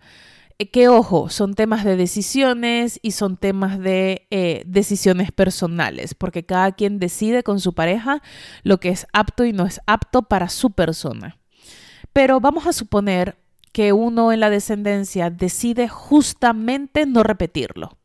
Eh, 0.59 0.71
que 0.71 0.89
ojo, 0.89 1.29
son 1.29 1.55
temas 1.55 1.85
de 1.85 1.97
decisiones 1.97 2.99
y 3.03 3.13
son 3.13 3.37
temas 3.37 3.79
de 3.79 4.27
eh, 4.31 4.63
decisiones 4.67 5.31
personales, 5.33 6.15
porque 6.15 6.45
cada 6.45 6.73
quien 6.73 6.99
decide 6.99 7.43
con 7.43 7.61
su 7.61 7.75
pareja 7.75 8.23
lo 8.63 8.81
que 8.81 8.89
es 8.89 9.07
apto 9.13 9.45
y 9.45 9.53
no 9.53 9.67
es 9.67 9.81
apto 9.87 10.23
para 10.23 10.49
su 10.49 10.71
persona. 10.73 11.39
Pero 12.13 12.41
vamos 12.41 12.67
a 12.67 12.73
suponer 12.73 13.37
que 13.73 13.93
uno 13.93 14.33
en 14.33 14.41
la 14.41 14.51
descendencia 14.51 15.31
decide 15.31 15.89
justamente 15.89 17.07
no 17.07 17.23
repetirlo. 17.23 17.97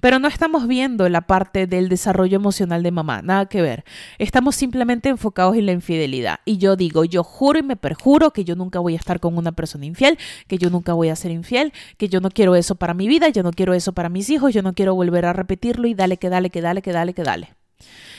Pero 0.00 0.18
no 0.18 0.28
estamos 0.28 0.66
viendo 0.66 1.08
la 1.08 1.22
parte 1.22 1.66
del 1.66 1.88
desarrollo 1.88 2.36
emocional 2.36 2.82
de 2.82 2.90
mamá, 2.90 3.22
nada 3.22 3.46
que 3.46 3.62
ver. 3.62 3.84
Estamos 4.18 4.56
simplemente 4.56 5.08
enfocados 5.08 5.56
en 5.56 5.66
la 5.66 5.72
infidelidad. 5.72 6.40
Y 6.44 6.58
yo 6.58 6.76
digo, 6.76 7.04
yo 7.04 7.22
juro 7.24 7.58
y 7.58 7.62
me 7.62 7.76
perjuro 7.76 8.32
que 8.32 8.44
yo 8.44 8.56
nunca 8.56 8.80
voy 8.80 8.94
a 8.94 8.98
estar 8.98 9.20
con 9.20 9.36
una 9.36 9.52
persona 9.52 9.86
infiel, 9.86 10.18
que 10.46 10.58
yo 10.58 10.70
nunca 10.70 10.92
voy 10.92 11.08
a 11.08 11.16
ser 11.16 11.30
infiel, 11.30 11.72
que 11.96 12.08
yo 12.08 12.20
no 12.20 12.30
quiero 12.30 12.54
eso 12.56 12.74
para 12.74 12.94
mi 12.94 13.08
vida, 13.08 13.28
yo 13.28 13.42
no 13.42 13.52
quiero 13.52 13.74
eso 13.74 13.92
para 13.92 14.08
mis 14.08 14.30
hijos, 14.30 14.54
yo 14.54 14.62
no 14.62 14.74
quiero 14.74 14.94
volver 14.94 15.26
a 15.26 15.32
repetirlo 15.32 15.86
y 15.86 15.94
dale, 15.94 16.16
que 16.16 16.28
dale, 16.28 16.50
que 16.50 16.60
dale, 16.60 16.82
que 16.82 16.92
dale, 16.92 17.14
que 17.14 17.22
dale. 17.22 17.54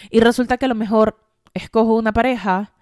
Y 0.10 0.20
resulta 0.20 0.58
que 0.58 0.66
a 0.66 0.70
lo 0.70 0.76
mejor 0.76 1.18
escojo 1.54 1.96
una 1.96 2.14
pareja 2.14 2.74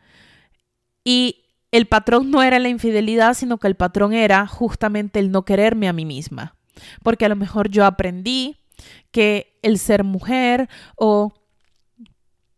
y 1.03 1.37
el 1.71 1.87
patrón 1.87 2.31
no 2.31 2.43
era 2.43 2.59
la 2.59 2.69
infidelidad, 2.69 3.33
sino 3.33 3.57
que 3.57 3.67
el 3.67 3.75
patrón 3.75 4.13
era 4.13 4.45
justamente 4.47 5.19
el 5.19 5.31
no 5.31 5.45
quererme 5.45 5.87
a 5.87 5.93
mí 5.93 6.05
misma 6.05 6.55
porque 7.03 7.25
a 7.25 7.29
lo 7.29 7.35
mejor 7.35 7.69
yo 7.69 7.85
aprendí 7.85 8.57
que 9.11 9.59
el 9.61 9.77
ser 9.77 10.03
mujer 10.03 10.69
o 10.95 11.33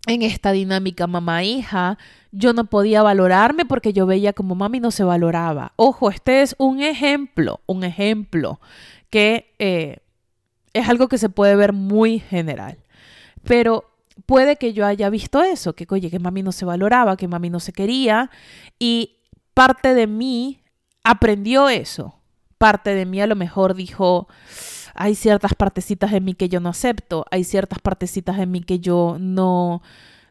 en 0.06 0.22
esta 0.22 0.52
dinámica 0.52 1.08
mamá-hija, 1.08 1.98
yo 2.32 2.54
no 2.54 2.66
podía 2.66 3.04
valorarme 3.04 3.66
porque 3.66 3.94
yo 3.94 4.06
veía 4.06 4.34
como 4.34 4.56
mami 4.56 4.80
no 4.80 4.92
se 4.92 5.04
valoraba. 5.04 5.74
Ojo, 5.78 6.10
este 6.10 6.42
es 6.42 6.56
un 6.58 6.82
ejemplo, 6.82 7.62
un 7.66 7.84
ejemplo 7.84 8.60
que 9.10 9.54
eh, 9.60 9.98
es 10.74 10.90
algo 10.90 11.08
que 11.08 11.18
se 11.18 11.30
puede 11.30 11.56
ver 11.56 11.72
muy 11.72 12.20
general. 12.20 12.80
Pero 13.44 13.86
puede 14.26 14.58
que 14.58 14.74
yo 14.74 14.86
haya 14.86 15.10
visto 15.10 15.42
eso, 15.42 15.74
que 15.74 15.88
oye, 15.90 16.10
que 16.10 16.20
mami 16.20 16.44
no 16.44 16.52
se 16.52 16.66
valoraba, 16.66 17.16
que 17.16 17.28
mami 17.28 17.50
no 17.50 17.60
se 17.60 17.72
quería 17.72 18.30
y 18.80 19.18
parte 19.54 19.94
de 19.94 20.08
mí 20.08 20.62
aprendió 21.04 21.70
eso 21.70 22.23
parte 22.64 22.96
de 22.96 23.06
mí 23.06 23.20
a 23.20 23.28
lo 23.28 23.36
mejor 23.36 23.74
dijo, 23.74 24.30
hay 24.96 25.16
ciertas 25.16 25.54
partecitas 25.54 26.14
en 26.14 26.24
mí 26.24 26.34
que 26.34 26.48
yo 26.48 26.62
no 26.62 26.70
acepto, 26.70 27.26
hay 27.30 27.44
ciertas 27.44 27.80
partecitas 27.80 28.40
en 28.40 28.52
mí 28.52 28.62
que 28.62 28.80
yo 28.80 29.18
no 29.20 29.82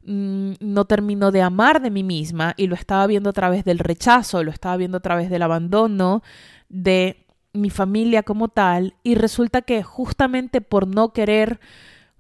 mm, 0.07 0.53
no 0.61 0.87
termino 0.87 1.31
de 1.31 1.43
amar 1.43 1.83
de 1.83 1.91
mí 1.91 2.03
misma 2.03 2.55
y 2.57 2.69
lo 2.69 2.75
estaba 2.75 3.07
viendo 3.07 3.29
a 3.29 3.35
través 3.35 3.67
del 3.67 3.79
rechazo, 3.79 4.43
lo 4.45 4.51
estaba 4.51 4.79
viendo 4.79 4.97
a 4.97 5.01
través 5.03 5.29
del 5.29 5.43
abandono 5.43 6.23
de 6.71 7.27
mi 7.53 7.69
familia 7.69 8.23
como 8.23 8.49
tal. 8.49 8.95
Y 9.03 9.15
resulta 9.15 9.61
que 9.61 9.83
justamente 9.83 10.63
por 10.63 10.87
no 10.87 11.13
querer 11.13 11.61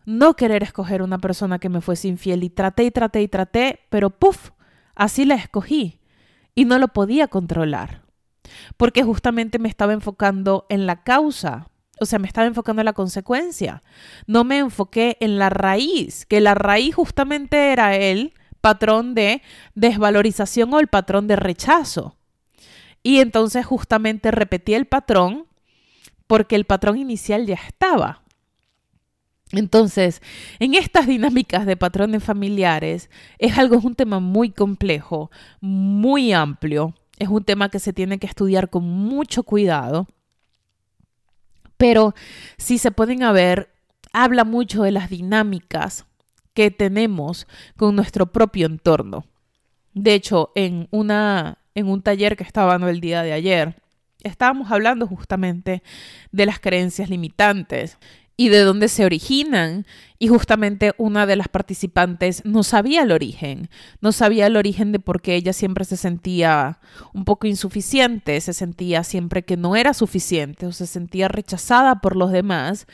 no 0.04 0.34
querer 0.34 0.62
escoger 0.62 1.00
una 1.00 1.16
persona 1.20 1.58
que 1.58 1.70
me 1.70 1.80
fuese 1.80 2.08
infiel 2.08 2.44
y 2.44 2.50
traté 2.50 2.84
y 2.84 2.90
traté 2.90 3.22
y 3.22 3.28
traté, 3.28 3.80
pero 3.88 4.10
puff, 4.10 4.50
así 4.94 5.24
la 5.24 5.36
escogí 5.36 6.00
y 6.54 6.66
no 6.66 6.78
lo 6.78 6.88
podía 6.88 7.28
controlar 7.28 8.02
porque 8.76 9.02
justamente 9.02 9.58
me 9.58 9.68
estaba 9.68 9.92
enfocando 9.92 10.66
en 10.68 10.86
la 10.86 11.02
causa. 11.02 11.68
o 12.00 12.06
sea, 12.06 12.18
me 12.18 12.26
estaba 12.26 12.48
enfocando 12.48 12.82
en 12.82 12.86
la 12.86 12.94
consecuencia. 12.94 13.82
No 14.26 14.42
me 14.42 14.58
enfoqué 14.58 15.16
en 15.20 15.38
la 15.38 15.50
raíz, 15.50 16.26
que 16.26 16.40
la 16.40 16.54
raíz 16.54 16.94
justamente 16.96 17.72
era 17.72 17.94
el 17.96 18.34
patrón 18.60 19.14
de 19.14 19.42
desvalorización 19.74 20.72
o 20.74 20.80
el 20.80 20.88
patrón 20.88 21.28
de 21.28 21.36
rechazo. 21.36 22.16
Y 23.02 23.18
entonces 23.18 23.66
justamente 23.66 24.30
repetí 24.30 24.74
el 24.74 24.86
patrón 24.86 25.46
porque 26.26 26.56
el 26.56 26.64
patrón 26.64 26.96
inicial 26.96 27.46
ya 27.46 27.54
estaba. 27.54 28.22
Entonces, 29.50 30.22
en 30.60 30.74
estas 30.74 31.06
dinámicas 31.06 31.66
de 31.66 31.76
patrones 31.76 32.24
familiares 32.24 33.10
es 33.38 33.58
algo, 33.58 33.76
es 33.76 33.84
un 33.84 33.94
tema 33.94 34.18
muy 34.18 34.50
complejo, 34.50 35.30
muy 35.60 36.32
amplio, 36.32 36.94
es 37.18 37.28
un 37.28 37.44
tema 37.44 37.68
que 37.68 37.78
se 37.78 37.92
tiene 37.92 38.18
que 38.18 38.26
estudiar 38.26 38.70
con 38.70 38.84
mucho 38.84 39.42
cuidado, 39.42 40.06
pero 41.76 42.14
si 42.58 42.78
se 42.78 42.90
pueden 42.90 43.20
ver, 43.32 43.72
habla 44.12 44.44
mucho 44.44 44.82
de 44.82 44.92
las 44.92 45.10
dinámicas 45.10 46.06
que 46.54 46.70
tenemos 46.70 47.46
con 47.76 47.96
nuestro 47.96 48.26
propio 48.26 48.66
entorno. 48.66 49.24
De 49.94 50.14
hecho, 50.14 50.52
en, 50.54 50.88
una, 50.90 51.58
en 51.74 51.88
un 51.88 52.02
taller 52.02 52.36
que 52.36 52.44
estaba 52.44 52.72
dando 52.72 52.88
el 52.88 53.00
día 53.00 53.22
de 53.22 53.32
ayer, 53.32 53.82
estábamos 54.22 54.70
hablando 54.70 55.06
justamente 55.06 55.82
de 56.30 56.46
las 56.46 56.60
creencias 56.60 57.10
limitantes 57.10 57.98
y 58.36 58.48
de 58.48 58.60
dónde 58.60 58.88
se 58.88 59.04
originan. 59.04 59.86
Y 60.18 60.28
justamente 60.28 60.92
una 60.98 61.26
de 61.26 61.36
las 61.36 61.48
participantes 61.48 62.44
no 62.44 62.62
sabía 62.62 63.02
el 63.02 63.10
origen, 63.10 63.68
no 64.00 64.12
sabía 64.12 64.46
el 64.46 64.56
origen 64.56 64.92
de 64.92 65.00
por 65.00 65.20
qué 65.20 65.34
ella 65.34 65.52
siempre 65.52 65.84
se 65.84 65.96
sentía 65.96 66.78
un 67.12 67.24
poco 67.24 67.48
insuficiente, 67.48 68.40
se 68.40 68.52
sentía 68.52 69.02
siempre 69.02 69.44
que 69.44 69.56
no 69.56 69.74
era 69.74 69.94
suficiente 69.94 70.66
o 70.66 70.72
se 70.72 70.86
sentía 70.86 71.26
rechazada 71.26 72.00
por 72.00 72.14
los 72.14 72.30
demás. 72.30 72.86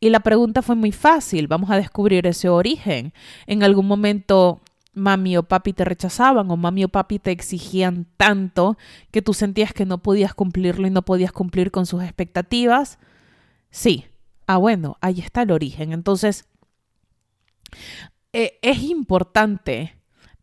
Y 0.00 0.10
la 0.10 0.20
pregunta 0.20 0.62
fue 0.62 0.74
muy 0.74 0.90
fácil, 0.90 1.46
vamos 1.46 1.70
a 1.70 1.76
descubrir 1.76 2.26
ese 2.26 2.48
origen. 2.48 3.12
En 3.46 3.62
algún 3.62 3.86
momento 3.86 4.60
mami 4.94 5.36
o 5.36 5.42
papi 5.44 5.72
te 5.72 5.84
rechazaban 5.84 6.50
o 6.50 6.56
mami 6.56 6.84
o 6.84 6.88
papi 6.88 7.18
te 7.18 7.30
exigían 7.30 8.06
tanto 8.16 8.76
que 9.10 9.22
tú 9.22 9.32
sentías 9.34 9.72
que 9.72 9.86
no 9.86 9.98
podías 9.98 10.34
cumplirlo 10.34 10.86
y 10.86 10.90
no 10.90 11.02
podías 11.02 11.32
cumplir 11.32 11.70
con 11.70 11.86
sus 11.86 12.02
expectativas. 12.02 12.98
Sí, 13.70 14.06
Ah, 14.46 14.56
bueno, 14.56 14.96
ahí 15.00 15.20
está 15.20 15.42
el 15.42 15.50
origen. 15.52 15.92
Entonces, 15.92 16.44
eh, 18.32 18.58
es 18.62 18.82
importante 18.82 19.94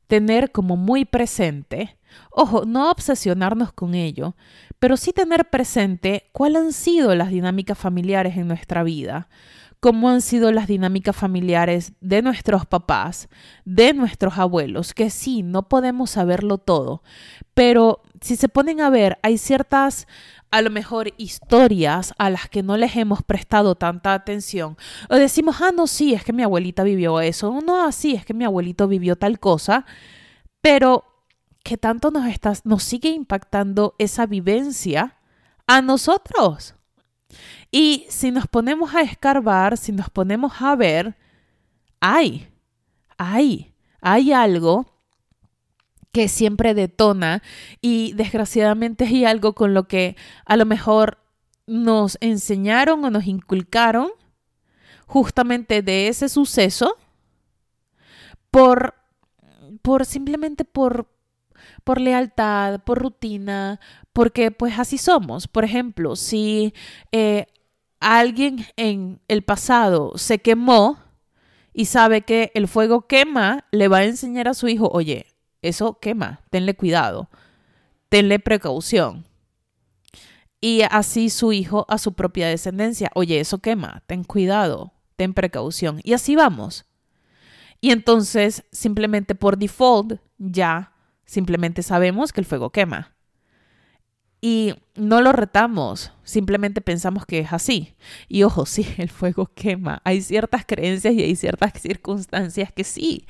tener 0.08 0.52
como 0.52 0.76
muy 0.76 1.06
presente, 1.06 1.98
ojo, 2.32 2.66
no 2.66 2.90
obsesionarnos 2.90 3.72
con 3.74 3.94
ello, 3.94 4.36
pero 4.80 4.98
sí 4.98 5.14
tener 5.14 5.50
presente 5.50 6.30
cuáles 6.32 6.62
han 6.62 6.74
sido 6.74 7.14
las 7.16 7.30
dinámicas 7.30 7.78
familiares 7.78 8.38
en 8.38 8.48
nuestra 8.48 8.84
vida, 8.84 9.30
cómo 9.80 10.10
han 10.10 10.22
sido 10.22 10.52
las 10.52 10.68
dinámicas 10.68 11.16
familiares 11.16 11.94
de 12.02 12.22
nuestros 12.22 12.66
papás, 12.66 13.30
de 13.66 13.94
nuestros 13.94 14.38
abuelos, 14.38 14.94
que 14.94 15.10
sí, 15.10 15.42
no 15.44 15.70
podemos 15.70 16.12
saberlo 16.12 16.58
todo, 16.58 17.04
pero 17.54 18.02
si 18.22 18.36
se 18.36 18.50
ponen 18.50 18.82
a 18.82 18.90
ver, 18.90 19.18
hay 19.22 19.38
ciertas 19.38 20.08
a 20.52 20.62
lo 20.62 20.70
mejor 20.70 21.14
historias 21.18 22.14
a 22.18 22.30
las 22.30 22.50
que 22.50 22.64
no 22.64 22.76
les 22.76 22.96
hemos 22.96 23.22
prestado 23.24 23.76
tanta 23.76 24.14
atención. 24.14 24.78
O 25.10 25.16
decimos, 25.16 25.58
ah, 25.62 25.72
no, 25.76 25.88
sí, 25.88 26.14
es 26.14 26.24
que 26.24 26.34
mi 26.34 26.44
abuelita 26.44 26.84
vivió 26.84 27.20
eso. 27.22 27.62
No, 27.62 27.86
así 27.86 28.16
es 28.16 28.26
que 28.26 28.34
mi 28.34 28.46
abuelito 28.46 28.88
vivió 28.88 29.16
tal 29.16 29.40
cosa. 29.40 29.86
Pero 30.62 31.06
que 31.64 31.78
tanto 31.78 32.10
nos, 32.10 32.26
está, 32.28 32.54
nos 32.64 32.84
sigue 32.84 33.10
impactando 33.10 33.96
esa 34.00 34.26
vivencia 34.26 35.18
a 35.68 35.82
nosotros. 35.82 36.76
Y 37.72 38.06
si 38.10 38.32
nos 38.32 38.48
ponemos 38.48 38.96
a 38.96 39.02
escarbar, 39.02 39.78
si 39.78 39.92
nos 39.92 40.10
ponemos 40.10 40.54
a 40.60 40.76
ver, 40.76 41.16
hay, 42.00 42.48
hay, 43.18 43.74
hay 44.02 44.32
algo 44.32 44.88
que 46.12 46.28
siempre 46.28 46.74
detona 46.74 47.44
y 47.82 48.14
desgraciadamente 48.14 49.06
hay 49.06 49.26
algo 49.26 49.54
con 49.54 49.74
lo 49.74 49.88
que 49.88 50.16
a 50.46 50.58
lo 50.58 50.66
mejor 50.66 51.20
nos 51.68 52.18
enseñaron 52.22 53.06
o 53.06 53.12
nos 53.12 53.28
inculcaron 53.28 54.10
justamente 55.06 55.84
de 55.84 56.08
ese 56.08 56.30
suceso 56.30 56.98
por, 58.50 58.96
por 59.84 60.06
simplemente 60.06 60.66
por, 60.66 61.08
por 61.84 62.02
lealtad, 62.02 62.82
por 62.82 63.00
rutina, 63.00 63.80
porque 64.14 64.50
pues 64.50 64.80
así 64.80 64.98
somos. 64.98 65.48
Por 65.48 65.64
ejemplo, 65.64 66.16
si 66.16 66.74
eh, 67.12 67.46
alguien 68.00 68.66
en 68.76 69.20
el 69.28 69.44
pasado 69.44 70.14
se 70.18 70.40
quemó 70.40 71.00
y 71.74 71.86
sabe 71.86 72.22
que 72.22 72.52
el 72.56 72.68
fuego 72.68 73.08
quema, 73.08 73.66
le 73.72 73.88
va 73.88 74.00
a 74.00 74.06
enseñar 74.06 74.48
a 74.48 74.54
su 74.54 74.68
hijo, 74.68 74.90
oye, 74.92 75.28
eso 75.62 76.00
quema, 76.00 76.42
tenle 76.50 76.76
cuidado, 76.76 77.30
tenle 78.10 78.40
precaución. 78.40 79.26
Y 80.62 80.82
así 80.90 81.30
su 81.30 81.54
hijo 81.54 81.86
a 81.88 81.98
su 81.98 82.14
propia 82.14 82.48
descendencia, 82.48 83.12
oye, 83.16 83.40
eso 83.40 83.60
quema, 83.60 84.04
ten 84.08 84.24
cuidado, 84.24 84.94
ten 85.16 85.34
precaución. 85.34 86.02
Y 86.04 86.14
así 86.14 86.36
vamos. 86.36 86.86
Y 87.82 87.92
entonces, 87.92 88.66
simplemente 88.72 89.36
por 89.36 89.58
default, 89.58 90.20
ya 90.38 90.94
simplemente 91.26 91.82
sabemos 91.82 92.34
que 92.34 92.42
el 92.42 92.46
fuego 92.46 92.72
quema. 92.72 93.16
Y 94.42 94.74
no 94.96 95.22
lo 95.22 95.34
retamos, 95.34 96.14
simplemente 96.24 96.80
pensamos 96.80 97.26
que 97.26 97.40
es 97.40 97.52
así. 97.52 97.96
Y 98.28 98.44
ojo, 98.44 98.66
sí, 98.68 98.88
el 98.98 99.10
fuego 99.10 99.52
quema. 99.54 100.02
Hay 100.04 100.22
ciertas 100.22 100.66
creencias 100.66 101.14
y 101.14 101.24
hay 101.24 101.36
ciertas 101.36 101.74
circunstancias 101.82 102.72
que 102.72 102.84
sí, 102.84 103.26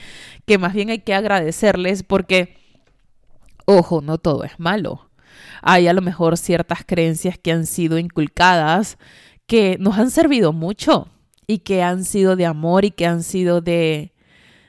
que 0.45 0.57
más 0.57 0.73
bien 0.73 0.89
hay 0.89 0.99
que 0.99 1.13
agradecerles 1.13 2.03
porque, 2.03 2.57
ojo, 3.65 4.01
no 4.01 4.17
todo 4.17 4.43
es 4.43 4.59
malo. 4.59 5.09
Hay 5.61 5.87
a 5.87 5.93
lo 5.93 6.01
mejor 6.01 6.37
ciertas 6.37 6.79
creencias 6.85 7.37
que 7.37 7.51
han 7.51 7.65
sido 7.65 7.97
inculcadas 7.97 8.97
que 9.49 9.77
nos 9.79 9.97
han 9.97 10.11
servido 10.11 10.53
mucho 10.53 11.07
y 11.47 11.59
que 11.59 11.81
han 11.81 12.05
sido 12.05 12.35
de 12.35 12.45
amor 12.45 12.85
y 12.85 12.91
que 12.91 13.07
han 13.07 13.23
sido 13.23 13.61
de, 13.61 14.13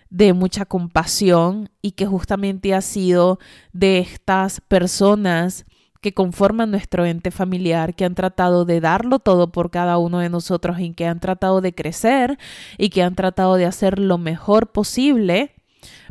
de 0.09 0.33
mucha 0.33 0.65
compasión 0.65 1.69
y 1.83 1.93
que 1.93 2.07
justamente 2.07 2.75
ha 2.75 2.81
sido 2.81 3.39
de 3.75 3.99
estas 3.99 4.63
personas 4.63 5.67
que 6.01 6.15
conforman 6.15 6.71
nuestro 6.71 7.05
ente 7.05 7.31
familiar, 7.31 7.95
que 7.95 8.05
han 8.05 8.15
tratado 8.15 8.65
de 8.65 8.81
darlo 8.81 9.19
todo 9.19 9.53
por 9.53 9.71
cada 9.71 9.99
uno 9.99 10.19
de 10.19 10.31
nosotros 10.31 10.81
y 10.81 10.93
que 10.93 11.07
han 11.07 11.21
tratado 11.21 11.61
de 11.61 11.75
crecer 11.75 12.39
y 12.79 12.89
que 12.89 13.03
han 13.03 13.15
tratado 13.15 13.57
de 13.57 13.67
hacer 13.67 13.99
lo 13.99 14.17
mejor 14.17 14.69
posible 14.69 15.53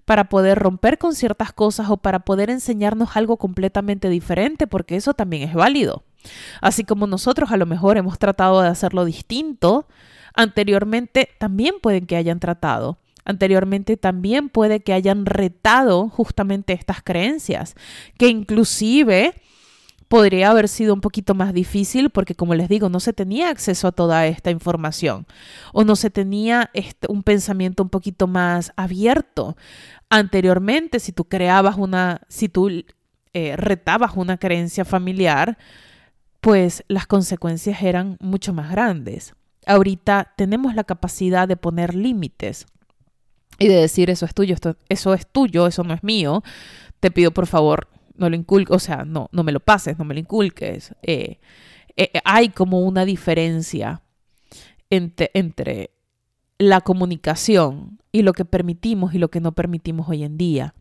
para 0.06 0.30
poder 0.30 0.58
romper 0.58 0.98
con 0.98 1.14
ciertas 1.14 1.54
cosas 1.54 1.90
o 1.90 1.98
para 1.98 2.20
poder 2.20 2.50
enseñarnos 2.50 3.16
algo 3.16 3.38
completamente 3.38 4.10
diferente, 4.10 4.66
porque 4.68 4.96
eso 4.96 5.14
también 5.14 5.48
es 5.48 5.54
válido. 5.54 6.04
Así 6.62 6.84
como 6.84 7.08
nosotros 7.08 7.52
a 7.52 7.58
lo 7.58 7.66
mejor 7.66 7.98
hemos 7.98 8.18
tratado 8.18 8.62
de 8.62 8.70
hacerlo 8.70 9.06
distinto, 9.06 9.88
anteriormente 10.34 11.30
también 11.40 11.76
pueden 11.82 12.06
que 12.06 12.16
hayan 12.16 12.40
tratado. 12.40 12.98
Anteriormente 13.26 13.98
también 13.98 14.50
puede 14.50 14.80
que 14.80 14.94
hayan 14.94 15.26
retado 15.28 16.10
justamente 16.10 16.74
estas 16.74 17.04
creencias, 17.04 17.76
que 18.18 18.30
inclusive 18.30 19.36
podría 20.10 20.50
haber 20.50 20.68
sido 20.68 20.94
un 20.94 21.02
poquito 21.02 21.36
más 21.36 21.54
difícil 21.54 22.10
porque, 22.10 22.36
como 22.36 22.56
les 22.56 22.68
digo, 22.68 22.90
no 22.90 23.00
se 23.00 23.14
tenía 23.14 23.50
acceso 23.50 23.88
a 23.88 23.92
toda 23.92 24.26
esta 24.26 24.52
información 24.52 25.26
o 25.72 25.84
no 25.86 25.96
se 25.96 26.10
tenía 26.10 26.72
este, 26.74 27.08
un 27.10 27.24
pensamiento 27.24 27.84
un 27.84 27.90
poquito 27.90 28.28
más 28.28 28.74
abierto. 28.76 29.56
Anteriormente, 30.10 31.00
si 31.00 31.12
tú 31.12 31.26
creabas 31.26 31.78
una, 31.78 32.22
si 32.28 32.50
tú 32.50 32.84
eh, 33.34 33.56
retabas 33.56 34.14
una 34.16 34.38
creencia 34.38 34.84
familiar, 34.84 35.60
pues 36.42 36.84
las 36.88 37.06
consecuencias 37.06 37.84
eran 37.84 38.18
mucho 38.20 38.52
más 38.52 38.72
grandes. 38.72 39.36
Ahorita 39.68 40.34
tenemos 40.36 40.74
la 40.74 40.86
capacidad 40.86 41.48
de 41.48 41.56
poner 41.56 41.94
límites 41.94 42.66
y 43.60 43.68
de 43.68 43.76
decir 43.76 44.10
eso 44.10 44.26
es 44.26 44.34
tuyo, 44.34 44.56
esto, 44.56 44.76
eso 44.88 45.14
es 45.14 45.28
tuyo, 45.28 45.68
eso 45.68 45.84
no 45.84 45.94
es 45.94 46.04
mío. 46.04 46.42
Te 47.00 47.12
pido 47.12 47.30
por 47.30 47.46
favor 47.46 47.88
no 48.20 48.30
lo 48.30 48.36
inculques, 48.36 48.76
o 48.76 48.80
sea, 48.80 49.06
no, 49.06 49.30
no 49.32 49.44
me 49.44 49.52
lo 49.52 49.60
pases, 49.60 49.98
no 49.98 50.06
me 50.06 50.14
lo 50.14 50.20
inculques. 50.20 50.94
Eh, 51.02 51.40
eh, 51.96 52.12
hay 52.24 52.50
como 52.50 52.82
una 52.82 53.06
diferencia 53.06 54.02
entre, 54.90 55.32
entre 55.34 55.92
la 56.58 56.82
comunicación 56.82 58.00
y 58.12 58.22
lo 58.22 58.34
que 58.34 58.46
permitimos 58.46 59.14
y 59.14 59.18
lo 59.18 59.30
que 59.30 59.40
no 59.40 59.54
permitimos 59.54 60.10
hoy 60.10 60.24
en 60.24 60.38
día. 60.38 60.76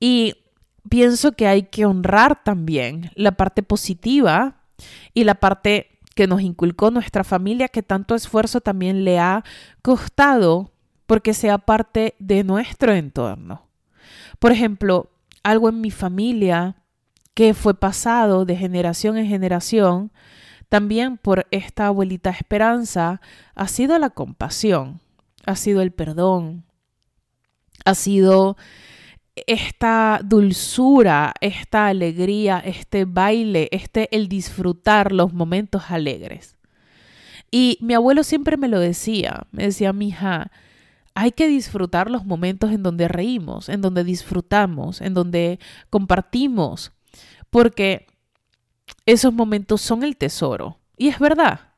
Y 0.00 0.34
pienso 0.88 1.32
que 1.32 1.46
hay 1.46 1.64
que 1.64 1.84
honrar 1.84 2.42
también 2.44 3.10
la 3.14 3.32
parte 3.32 3.62
positiva 3.62 4.62
y 5.14 5.24
la 5.24 5.36
parte 5.36 5.98
que 6.14 6.26
nos 6.26 6.40
inculcó 6.40 6.90
nuestra 6.90 7.24
familia, 7.24 7.68
que 7.68 7.82
tanto 7.82 8.14
esfuerzo 8.14 8.60
también 8.60 9.04
le 9.04 9.18
ha 9.18 9.44
costado 9.82 10.72
porque 11.06 11.34
sea 11.34 11.58
parte 11.58 12.14
de 12.18 12.42
nuestro 12.42 12.92
entorno. 12.92 13.68
Por 14.38 14.52
ejemplo, 14.52 15.10
algo 15.46 15.68
en 15.68 15.80
mi 15.80 15.92
familia 15.92 16.74
que 17.32 17.54
fue 17.54 17.78
pasado 17.78 18.44
de 18.44 18.56
generación 18.56 19.16
en 19.16 19.28
generación, 19.28 20.10
también 20.68 21.18
por 21.18 21.46
esta 21.52 21.86
abuelita 21.86 22.30
Esperanza 22.30 23.20
ha 23.54 23.68
sido 23.68 23.96
la 24.00 24.10
compasión, 24.10 25.00
ha 25.44 25.54
sido 25.54 25.82
el 25.82 25.92
perdón, 25.92 26.64
ha 27.84 27.94
sido 27.94 28.56
esta 29.46 30.20
dulzura, 30.24 31.32
esta 31.40 31.86
alegría, 31.86 32.58
este 32.58 33.04
baile, 33.04 33.68
este 33.70 34.08
el 34.16 34.28
disfrutar 34.28 35.12
los 35.12 35.32
momentos 35.32 35.92
alegres. 35.92 36.56
Y 37.52 37.78
mi 37.80 37.94
abuelo 37.94 38.24
siempre 38.24 38.56
me 38.56 38.66
lo 38.66 38.80
decía, 38.80 39.46
me 39.52 39.62
decía, 39.62 39.92
mi 39.92 40.08
hija, 40.08 40.50
hay 41.18 41.32
que 41.32 41.48
disfrutar 41.48 42.10
los 42.10 42.26
momentos 42.26 42.70
en 42.72 42.82
donde 42.82 43.08
reímos, 43.08 43.70
en 43.70 43.80
donde 43.80 44.04
disfrutamos, 44.04 45.00
en 45.00 45.14
donde 45.14 45.58
compartimos, 45.88 46.92
porque 47.48 48.06
esos 49.06 49.32
momentos 49.32 49.80
son 49.80 50.02
el 50.02 50.18
tesoro. 50.18 50.78
Y 50.98 51.08
es 51.08 51.18
verdad. 51.18 51.72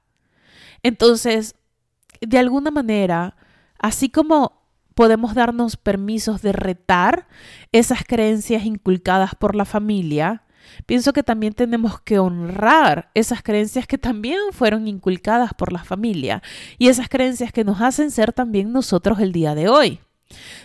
Entonces, 0.82 1.54
de 2.20 2.36
alguna 2.36 2.72
manera, 2.72 3.36
así 3.78 4.08
como 4.08 4.60
podemos 4.96 5.34
darnos 5.34 5.76
permisos 5.76 6.42
de 6.42 6.50
retar 6.50 7.28
esas 7.70 8.02
creencias 8.02 8.64
inculcadas 8.64 9.36
por 9.36 9.54
la 9.54 9.64
familia, 9.64 10.42
pienso 10.86 11.12
que 11.12 11.22
también 11.22 11.52
tenemos 11.52 12.00
que 12.00 12.18
honrar 12.18 13.10
esas 13.14 13.42
creencias 13.42 13.86
que 13.86 13.98
también 13.98 14.38
fueron 14.52 14.88
inculcadas 14.88 15.54
por 15.54 15.72
la 15.72 15.84
familia 15.84 16.42
y 16.78 16.88
esas 16.88 17.08
creencias 17.08 17.52
que 17.52 17.64
nos 17.64 17.80
hacen 17.80 18.10
ser 18.10 18.32
también 18.32 18.72
nosotros 18.72 19.20
el 19.20 19.32
día 19.32 19.54
de 19.54 19.68
hoy. 19.68 20.00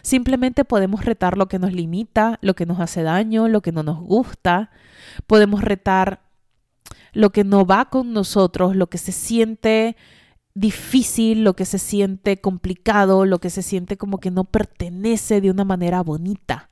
Simplemente 0.02 0.66
podemos 0.66 1.06
retar 1.06 1.38
lo 1.38 1.48
que 1.48 1.60
nos 1.60 1.74
limita, 1.74 2.38
lo 2.42 2.56
que 2.56 2.66
nos 2.66 2.80
hace 2.80 3.04
daño, 3.04 3.48
lo 3.48 3.62
que 3.62 3.72
no 3.72 3.84
nos 3.84 4.00
gusta. 4.02 4.72
Podemos 5.26 5.62
retar 5.62 6.22
lo 7.14 7.30
que 7.32 7.44
no 7.44 7.66
va 7.66 7.86
con 7.86 8.12
nosotros, 8.14 8.76
lo 8.76 8.88
que 8.88 8.98
se 8.98 9.12
siente 9.12 9.96
difícil, 10.56 11.44
lo 11.44 11.56
que 11.56 11.66
se 11.66 11.80
siente 11.80 12.40
complicado, 12.40 13.26
lo 13.26 13.40
que 13.40 13.50
se 13.50 13.62
siente 13.62 13.98
como 13.98 14.20
que 14.20 14.32
no 14.32 14.44
pertenece 14.44 15.42
de 15.42 15.50
una 15.50 15.64
manera 15.64 16.02
bonita. 16.02 16.70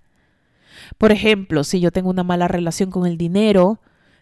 Por 0.98 1.12
ejemplo, 1.12 1.63
si 1.63 1.80
yo 1.80 1.91
tengo 1.91 2.10
una 2.10 2.24
mala 2.24 2.48
relación 2.48 2.91
con 2.91 3.06
el 3.06 3.17
dinero, 3.17 3.80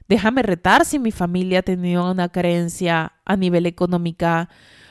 déjame 0.08 0.42
retar 0.44 0.86
si 0.86 1.00
mi 1.00 1.12
familia 1.12 1.62
tenía 1.62 2.02
una 2.02 2.30
creencia 2.30 3.14
a 3.26 3.36
nivel 3.36 3.66
económica, 3.66 4.50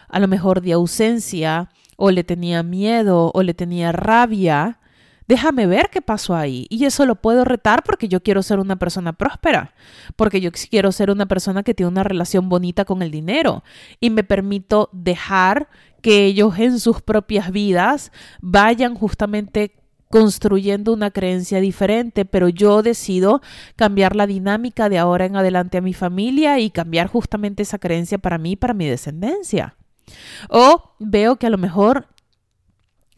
a 0.09 0.21
lo 0.21 0.29
mejor 0.29 0.61
de 0.61 0.73
ausencia, 0.73 1.71
o 1.97 2.11
le 2.11 2.25
tenía 2.25 2.63
miedo, 2.63 3.31
o 3.35 3.43
le 3.43 3.55
tenía 3.55 3.93
rabia, 3.93 4.79
Déjame 5.29 5.67
ver 5.67 5.91
qué 5.91 6.01
pasó 6.01 6.35
ahí. 6.35 6.67
Y 6.71 6.87
eso 6.87 7.05
lo 7.05 7.17
puedo 7.17 7.45
retar 7.45 7.85
porque 7.85 8.09
yo 8.09 8.23
quiero 8.23 8.43
ser 8.43 8.59
una 8.59 8.77
persona 8.77 9.13
próspera, 9.13 9.75
porque 10.17 10.41
yo 10.41 10.51
quiero 10.71 10.91
ser 10.91 11.11
una 11.11 11.27
persona 11.27 11.63
que 11.63 11.75
tiene 11.75 11.91
una 11.91 12.03
relación 12.03 12.49
bonita 12.49 12.87
con 12.87 13.03
el 13.03 13.11
dinero 13.11 13.63
y 14.01 14.09
me 14.09 14.25
permito 14.25 14.89
dejar 14.93 15.69
que 16.01 16.25
ellos 16.25 16.59
en 16.59 16.81
sus 16.81 17.03
propias 17.03 17.53
vidas 17.53 18.11
vayan 18.41 18.95
justamente 18.95 19.78
construyendo 20.11 20.93
una 20.93 21.11
creencia 21.11 21.61
diferente, 21.61 22.25
pero 22.25 22.49
yo 22.49 22.83
decido 22.83 23.43
cambiar 23.77 24.17
la 24.17 24.27
dinámica 24.27 24.89
de 24.89 24.99
ahora 24.99 25.27
en 25.27 25.37
adelante 25.37 25.79
a 25.79 25.83
mi 25.83 25.95
familia 25.95 26.59
y 26.59 26.71
cambiar 26.71 27.09
justamente 27.09 27.63
esa 27.63 27.79
creencia 27.79 28.19
para 28.19 28.39
mí, 28.39 28.57
para 28.57 28.75
mi 28.75 28.87
descendencia. 28.87 29.77
O 30.49 30.95
veo 30.99 31.37
que 31.37 31.47
a 31.47 31.51
lo 31.51 31.59
mejor 31.59 32.09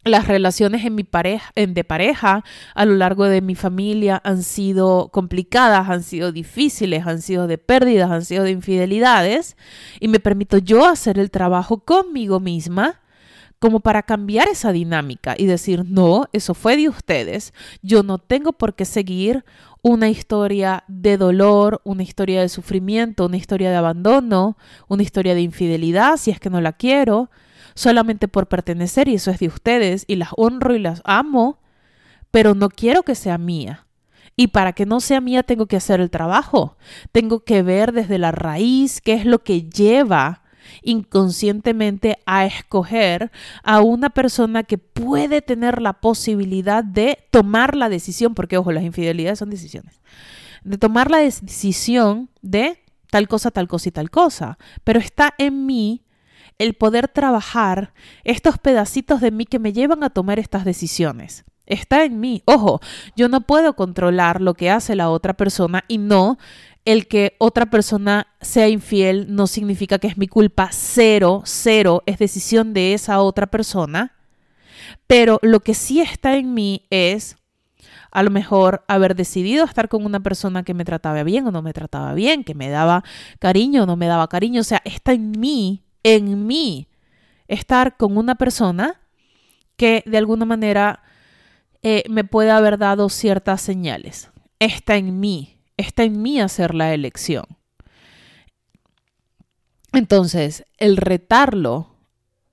las 0.05 0.27
relaciones 0.27 0.85
en 0.85 0.95
mi 0.95 1.05
pareja, 1.05 1.53
en 1.55 1.75
de 1.75 1.85
pareja 1.85 2.43
a 2.75 2.85
lo 2.87 2.95
largo 2.95 3.27
de 3.27 3.43
mi 3.43 3.55
familia 3.55 4.21
han 4.25 4.43
sido 4.43 5.11
complicadas, 5.13 5.91
han 5.91 6.03
sido 6.03 6.33
difíciles, 6.33 7.07
han 7.07 7.21
sido 7.21 7.47
de 7.47 7.59
pérdidas, 7.59 8.11
han 8.11 8.25
sido 8.25 8.45
de 8.45 8.51
infidelidades 8.51 9.57
y 10.01 10.09
me 10.09 10.21
permito 10.21 10.59
yo 10.59 10.87
hacer 10.87 11.19
el 11.19 11.31
trabajo 11.31 11.81
conmigo 11.81 12.41
misma 12.41 13.01
como 13.61 13.81
para 13.81 14.03
cambiar 14.03 14.49
esa 14.49 14.73
dinámica 14.73 15.35
y 15.39 15.47
decir, 15.47 15.85
no, 15.87 16.25
eso 16.33 16.55
fue 16.55 16.77
de 16.77 16.89
ustedes, 16.89 17.53
yo 17.83 18.03
no 18.03 18.19
tengo 18.19 18.53
por 18.53 18.75
qué 18.75 18.87
seguir 18.87 19.45
una 19.83 20.09
historia 20.09 20.83
de 20.89 21.19
dolor, 21.19 21.81
una 21.85 22.03
historia 22.03 22.41
de 22.41 22.49
sufrimiento, 22.49 23.27
una 23.27 23.37
historia 23.37 23.71
de 23.71 23.77
abandono, 23.77 24.57
una 24.89 25.03
historia 25.03 25.35
de 25.35 25.43
infidelidad, 25.43 26.17
si 26.17 26.31
es 26.31 26.41
que 26.41 26.51
no 26.51 26.61
la 26.63 26.73
quiero, 26.73 27.31
solamente 27.75 28.29
por 28.29 28.49
pertenecer 28.49 29.09
y 29.09 29.15
eso 29.15 29.31
es 29.31 29.39
de 29.39 29.49
ustedes 29.49 30.05
y 30.07 30.17
las 30.17 30.31
honro 30.37 30.75
y 30.75 30.79
las 30.79 31.03
amo, 31.05 31.59
pero 32.31 32.55
no 32.55 32.71
quiero 32.71 33.03
que 33.03 33.15
sea 33.15 33.37
mía. 33.39 33.87
Y 34.37 34.49
para 34.49 34.73
que 34.73 34.87
no 34.87 35.01
sea 35.01 35.21
mía 35.21 35.43
tengo 35.43 35.67
que 35.67 35.77
hacer 35.77 36.01
el 36.01 36.09
trabajo. 36.09 36.77
Tengo 37.13 37.45
que 37.45 37.63
ver 37.63 37.93
desde 37.93 38.17
la 38.17 38.33
raíz 38.33 39.03
qué 39.03 39.13
es 39.13 39.27
lo 39.27 39.43
que 39.43 39.69
lleva 39.69 40.43
inconscientemente 40.83 42.19
a 42.27 42.47
escoger 42.47 43.31
a 43.63 43.81
una 43.81 44.11
persona 44.11 44.63
que 44.63 44.79
puede 44.79 45.43
tener 45.43 45.81
la 45.81 45.95
posibilidad 45.95 46.85
de 46.85 47.19
tomar 47.31 47.77
la 47.77 47.89
decisión, 47.89 48.35
porque 48.35 48.59
ojo, 48.59 48.73
las 48.73 48.85
infidelidades 48.85 49.39
son 49.39 49.51
decisiones, 49.51 50.01
de 50.63 50.79
tomar 50.79 51.11
la 51.11 51.19
decisión 51.19 52.31
de 52.43 52.83
tal 53.11 53.29
cosa, 53.29 53.51
tal 53.51 53.69
cosa 53.69 53.89
y 53.89 53.93
tal 53.93 54.11
cosa, 54.11 54.59
pero 54.85 55.01
está 55.01 55.35
en 55.39 55.67
mí 55.67 56.05
el 56.59 56.75
poder 56.75 57.09
trabajar 57.09 57.95
estos 58.23 58.59
pedacitos 58.59 59.21
de 59.21 59.31
mí 59.31 59.47
que 59.47 59.59
me 59.59 59.73
llevan 59.73 60.05
a 60.05 60.11
tomar 60.11 60.39
estas 60.39 60.65
decisiones. 60.65 61.45
Está 61.65 62.05
en 62.05 62.19
mí. 62.19 62.43
Ojo, 62.47 62.81
yo 63.17 63.29
no 63.29 63.43
puedo 63.43 63.77
controlar 63.77 64.41
lo 64.41 64.55
que 64.55 64.71
hace 64.71 64.97
la 64.97 65.09
otra 65.09 65.35
persona 65.35 65.85
y 65.87 65.99
no 65.99 66.37
el 66.85 67.07
que 67.09 67.37
otra 67.39 67.67
persona 67.67 68.29
sea 68.41 68.69
infiel 68.69 69.35
no 69.35 69.47
significa 69.47 69.99
que 69.99 70.09
es 70.09 70.19
mi 70.19 70.29
culpa. 70.29 70.71
Cero, 70.73 71.43
cero, 71.45 72.03
es 72.07 72.19
decisión 72.19 72.73
de 72.73 72.95
esa 72.95 73.21
otra 73.21 73.47
persona. 73.47 74.17
Pero 75.07 75.39
lo 75.43 75.61
que 75.61 75.75
sí 75.75 76.01
está 76.01 76.37
en 76.37 76.55
mí 76.55 76.87
es 76.91 77.37
a 78.11 78.23
lo 78.23 78.31
mejor 78.31 78.85
haber 78.89 79.15
decidido 79.15 79.65
estar 79.65 79.89
con 79.89 80.05
una 80.05 80.21
persona 80.21 80.65
que 80.65 80.75
me 80.75 80.85
trataba 80.85 81.23
bien 81.23 81.47
o 81.47 81.53
no 81.53 81.63
me 81.63 81.73
trataba 81.73 82.15
bien, 82.15 82.43
que 82.45 82.55
me 82.55 82.69
daba 82.69 83.05
cariño 83.39 83.85
o 83.85 83.87
no 83.87 83.97
me 83.97 84.07
daba 84.07 84.29
cariño. 84.29 84.63
O 84.63 84.65
sea, 84.65 84.81
está 84.85 85.13
en 85.13 85.33
mí 85.33 85.85
en 86.03 86.47
mí 86.47 86.89
estar 87.49 87.97
con 87.97 88.17
una 88.17 88.37
persona 88.37 89.01
que 89.77 90.03
de 90.07 90.19
alguna 90.19 90.45
manera 90.45 91.03
eh, 91.83 92.05
me 92.09 92.25
puede 92.25 92.51
haber 92.51 92.79
dado 92.79 93.09
ciertas 93.09 93.61
señales. 93.61 94.31
Está 94.59 94.97
en 94.97 95.21
mí, 95.21 95.59
está 95.81 96.05
en 96.05 96.23
mí 96.23 96.41
hacer 96.41 96.75
la 96.75 96.95
elección. 96.95 97.45
Entonces, 99.93 100.65
el 100.79 100.97
retarlo 100.97 101.97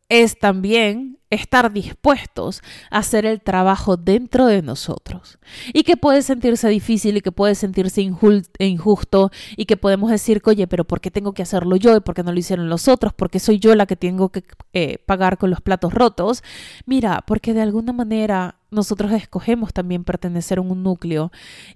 es 0.09 0.39
también 0.39 1.17
estar 1.29 1.73
dispuestos 1.73 2.61
a 2.89 2.99
hacer 2.99 3.25
el 3.25 3.41
trabajo 3.41 3.97
dentro 3.97 4.45
de 4.45 4.61
nosotros 4.61 5.39
y 5.73 5.83
que 5.83 5.97
puede 5.97 6.21
sentirse 6.21 6.69
difícil 6.69 7.17
y 7.17 7.21
que 7.21 7.33
puede 7.33 7.55
sentirse 7.55 8.01
injusto 8.01 9.31
y 9.57 9.65
que 9.65 9.75
podemos 9.75 10.09
decir, 10.09 10.41
oye, 10.45 10.67
pero 10.67 10.85
¿por 10.85 11.01
qué 11.01 11.11
tengo 11.11 11.33
que 11.33 11.43
hacerlo 11.43 11.75
yo 11.75 11.95
y 11.97 11.99
por 11.99 12.15
qué 12.15 12.23
no 12.23 12.31
lo 12.31 12.39
hicieron 12.39 12.69
los 12.69 12.87
otros? 12.87 13.13
porque 13.13 13.39
soy 13.39 13.59
yo 13.59 13.75
la 13.75 13.85
que 13.85 13.97
tengo 13.97 14.29
que 14.29 14.43
eh, 14.71 14.99
pagar 15.05 15.37
con 15.37 15.49
los 15.49 15.59
platos 15.59 15.93
rotos? 15.93 16.43
Mira, 16.85 17.23
porque 17.27 17.53
de 17.53 17.61
alguna 17.61 17.91
manera 17.91 18.59
nosotros 18.71 19.11
escogemos 19.11 19.73
también 19.73 20.05
pertenecer 20.05 20.59
a 20.59 20.61
un 20.61 20.81
núcleo 20.81 21.31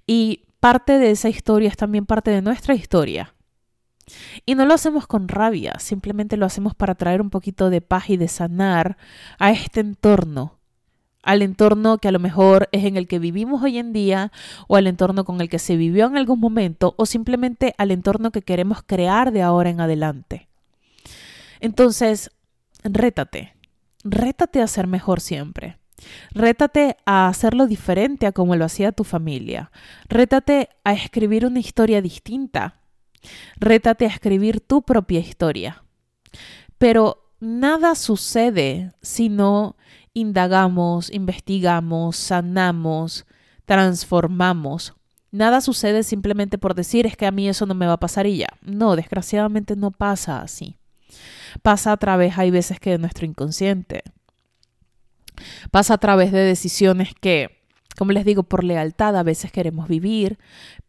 y 0.06 0.44
parte 0.62 1.00
de 1.00 1.10
esa 1.10 1.28
historia 1.28 1.68
es 1.68 1.76
también 1.76 2.06
parte 2.06 2.30
de 2.30 2.40
nuestra 2.40 2.76
historia. 2.76 3.34
Y 4.46 4.54
no 4.54 4.64
lo 4.64 4.74
hacemos 4.74 5.08
con 5.08 5.26
rabia, 5.26 5.74
simplemente 5.80 6.36
lo 6.36 6.46
hacemos 6.46 6.76
para 6.76 6.94
traer 6.94 7.20
un 7.20 7.30
poquito 7.30 7.68
de 7.68 7.80
paz 7.80 8.10
y 8.10 8.16
de 8.16 8.28
sanar 8.28 8.96
a 9.40 9.50
este 9.50 9.80
entorno, 9.80 10.60
al 11.24 11.42
entorno 11.42 11.98
que 11.98 12.06
a 12.06 12.12
lo 12.12 12.20
mejor 12.20 12.68
es 12.70 12.84
en 12.84 12.96
el 12.96 13.08
que 13.08 13.18
vivimos 13.18 13.60
hoy 13.60 13.78
en 13.78 13.92
día 13.92 14.30
o 14.68 14.76
al 14.76 14.86
entorno 14.86 15.24
con 15.24 15.40
el 15.40 15.48
que 15.48 15.58
se 15.58 15.74
vivió 15.74 16.06
en 16.06 16.16
algún 16.16 16.38
momento 16.38 16.94
o 16.96 17.06
simplemente 17.06 17.74
al 17.76 17.90
entorno 17.90 18.30
que 18.30 18.42
queremos 18.42 18.84
crear 18.84 19.32
de 19.32 19.42
ahora 19.42 19.70
en 19.70 19.80
adelante. 19.80 20.48
Entonces, 21.58 22.30
rétate, 22.84 23.56
rétate 24.04 24.62
a 24.62 24.68
ser 24.68 24.86
mejor 24.86 25.20
siempre. 25.20 25.81
Rétate 26.32 26.96
a 27.06 27.28
hacerlo 27.28 27.66
diferente 27.66 28.26
a 28.26 28.32
como 28.32 28.56
lo 28.56 28.64
hacía 28.64 28.92
tu 28.92 29.04
familia. 29.04 29.70
Rétate 30.08 30.68
a 30.84 30.92
escribir 30.92 31.46
una 31.46 31.60
historia 31.60 32.02
distinta 32.02 32.82
Rétate 33.56 34.04
a 34.04 34.08
escribir 34.08 34.60
tu 34.60 34.82
propia 34.82 35.20
historia. 35.20 35.84
Pero 36.78 37.32
nada 37.40 37.94
sucede 37.94 38.92
si 39.02 39.28
no 39.28 39.76
indagamos, 40.14 41.10
investigamos, 41.10 42.16
sanamos, 42.16 43.26
transformamos. 43.64 44.94
Nada 45.30 45.60
sucede 45.60 46.02
simplemente 46.02 46.58
por 46.58 46.74
decir 46.74 47.06
es 47.06 47.16
que 47.16 47.26
a 47.26 47.30
mí 47.30 47.48
eso 47.48 47.64
no 47.64 47.74
me 47.74 47.86
va 47.86 47.94
a 47.94 48.00
pasar 48.00 48.26
y 48.26 48.38
ya. 48.38 48.48
No, 48.60 48.96
desgraciadamente 48.96 49.76
no 49.76 49.90
pasa 49.90 50.42
así. 50.42 50.76
Pasa 51.62 51.92
a 51.92 51.96
través, 51.96 52.38
hay 52.38 52.50
veces 52.50 52.80
que 52.80 52.90
de 52.90 52.98
nuestro 52.98 53.26
inconsciente. 53.26 54.02
Pasa 55.70 55.94
a 55.94 55.98
través 55.98 56.32
de 56.32 56.40
decisiones 56.40 57.14
que, 57.20 57.62
como 57.96 58.12
les 58.12 58.24
digo, 58.24 58.42
por 58.42 58.64
lealtad 58.64 59.16
a 59.16 59.22
veces 59.22 59.52
queremos 59.52 59.88
vivir, 59.88 60.38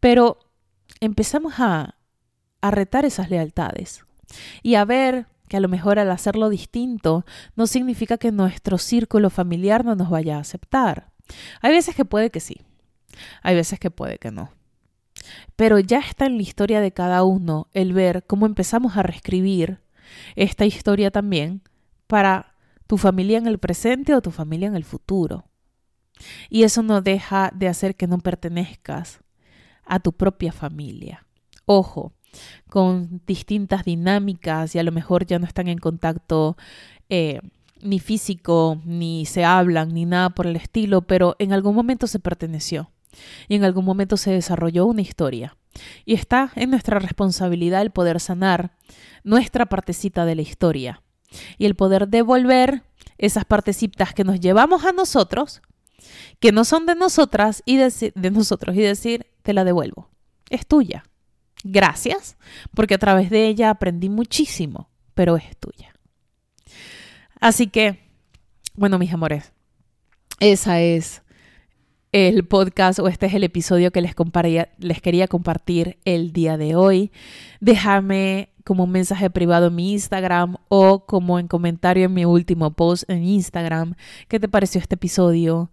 pero 0.00 0.38
empezamos 1.00 1.54
a 1.58 1.94
a 2.64 2.70
retar 2.70 3.04
esas 3.04 3.28
lealtades 3.28 4.06
y 4.62 4.76
a 4.76 4.86
ver 4.86 5.26
que 5.48 5.58
a 5.58 5.60
lo 5.60 5.68
mejor 5.68 5.98
al 5.98 6.10
hacerlo 6.10 6.48
distinto 6.48 7.26
no 7.56 7.66
significa 7.66 8.16
que 8.16 8.32
nuestro 8.32 8.78
círculo 8.78 9.28
familiar 9.28 9.84
no 9.84 9.94
nos 9.96 10.08
vaya 10.08 10.38
a 10.38 10.40
aceptar. 10.40 11.10
Hay 11.60 11.72
veces 11.72 11.94
que 11.94 12.06
puede 12.06 12.30
que 12.30 12.40
sí, 12.40 12.62
hay 13.42 13.54
veces 13.54 13.78
que 13.78 13.90
puede 13.90 14.16
que 14.16 14.30
no. 14.30 14.50
Pero 15.56 15.78
ya 15.78 15.98
está 15.98 16.24
en 16.24 16.38
la 16.38 16.42
historia 16.42 16.80
de 16.80 16.92
cada 16.92 17.22
uno 17.22 17.68
el 17.74 17.92
ver 17.92 18.24
cómo 18.26 18.46
empezamos 18.46 18.96
a 18.96 19.02
reescribir 19.02 19.80
esta 20.34 20.64
historia 20.64 21.10
también 21.10 21.60
para 22.06 22.53
tu 22.86 22.98
familia 22.98 23.38
en 23.38 23.46
el 23.46 23.58
presente 23.58 24.14
o 24.14 24.22
tu 24.22 24.30
familia 24.30 24.68
en 24.68 24.76
el 24.76 24.84
futuro. 24.84 25.44
Y 26.48 26.62
eso 26.62 26.82
no 26.82 27.02
deja 27.02 27.50
de 27.54 27.68
hacer 27.68 27.96
que 27.96 28.06
no 28.06 28.18
pertenezcas 28.18 29.20
a 29.84 30.00
tu 30.00 30.12
propia 30.12 30.52
familia. 30.52 31.26
Ojo, 31.66 32.12
con 32.68 33.22
distintas 33.26 33.84
dinámicas 33.84 34.74
y 34.74 34.78
a 34.78 34.82
lo 34.82 34.92
mejor 34.92 35.26
ya 35.26 35.38
no 35.38 35.46
están 35.46 35.68
en 35.68 35.78
contacto 35.78 36.56
eh, 37.08 37.40
ni 37.80 38.00
físico, 38.00 38.80
ni 38.84 39.26
se 39.26 39.44
hablan, 39.44 39.92
ni 39.92 40.04
nada 40.04 40.30
por 40.30 40.46
el 40.46 40.56
estilo, 40.56 41.02
pero 41.02 41.36
en 41.38 41.52
algún 41.52 41.74
momento 41.74 42.06
se 42.06 42.18
perteneció 42.18 42.90
y 43.48 43.54
en 43.56 43.64
algún 43.64 43.84
momento 43.84 44.16
se 44.16 44.32
desarrolló 44.32 44.86
una 44.86 45.02
historia. 45.02 45.56
Y 46.04 46.14
está 46.14 46.52
en 46.54 46.70
nuestra 46.70 46.98
responsabilidad 46.98 47.82
el 47.82 47.90
poder 47.90 48.20
sanar 48.20 48.76
nuestra 49.24 49.66
partecita 49.66 50.24
de 50.24 50.36
la 50.36 50.42
historia 50.42 51.03
y 51.58 51.66
el 51.66 51.74
poder 51.74 52.08
devolver 52.08 52.82
esas 53.18 53.44
partecitas 53.44 54.14
que 54.14 54.24
nos 54.24 54.40
llevamos 54.40 54.84
a 54.84 54.92
nosotros, 54.92 55.62
que 56.40 56.52
no 56.52 56.64
son 56.64 56.86
de 56.86 56.94
nosotras 56.94 57.62
y 57.64 57.76
de, 57.76 58.30
nosotros 58.30 58.76
y 58.76 58.80
decir, 58.80 59.26
te 59.42 59.52
la 59.52 59.64
devuelvo. 59.64 60.10
Es 60.50 60.66
tuya. 60.66 61.04
Gracias, 61.62 62.36
porque 62.74 62.94
a 62.94 62.98
través 62.98 63.30
de 63.30 63.46
ella 63.46 63.70
aprendí 63.70 64.10
muchísimo, 64.10 64.90
pero 65.14 65.36
es 65.36 65.56
tuya. 65.56 65.94
Así 67.40 67.68
que, 67.68 68.10
bueno, 68.74 68.98
mis 68.98 69.12
amores, 69.12 69.52
esa 70.40 70.80
es 70.80 71.22
el 72.14 72.44
podcast 72.44 73.00
o 73.00 73.08
este 73.08 73.26
es 73.26 73.34
el 73.34 73.42
episodio 73.42 73.90
que 73.90 74.00
les, 74.00 74.14
quería 75.02 75.26
compartir 75.26 75.98
el 76.04 76.32
día 76.32 76.56
de 76.56 76.76
hoy. 76.76 77.10
Déjame 77.60 78.50
como 78.62 78.84
un 78.84 78.92
mensaje 78.92 79.30
privado 79.30 79.66
en 79.66 79.74
mi 79.74 79.90
Instagram 79.90 80.58
o 80.68 81.06
como 81.06 81.40
en 81.40 81.48
comentario 81.48 82.04
en 82.04 82.14
mi 82.14 82.24
último 82.24 82.70
post 82.70 83.02
en 83.10 83.24
Instagram 83.24 83.96
qué 84.28 84.38
te 84.38 84.48
pareció 84.48 84.80
este 84.80 84.94
episodio, 84.94 85.72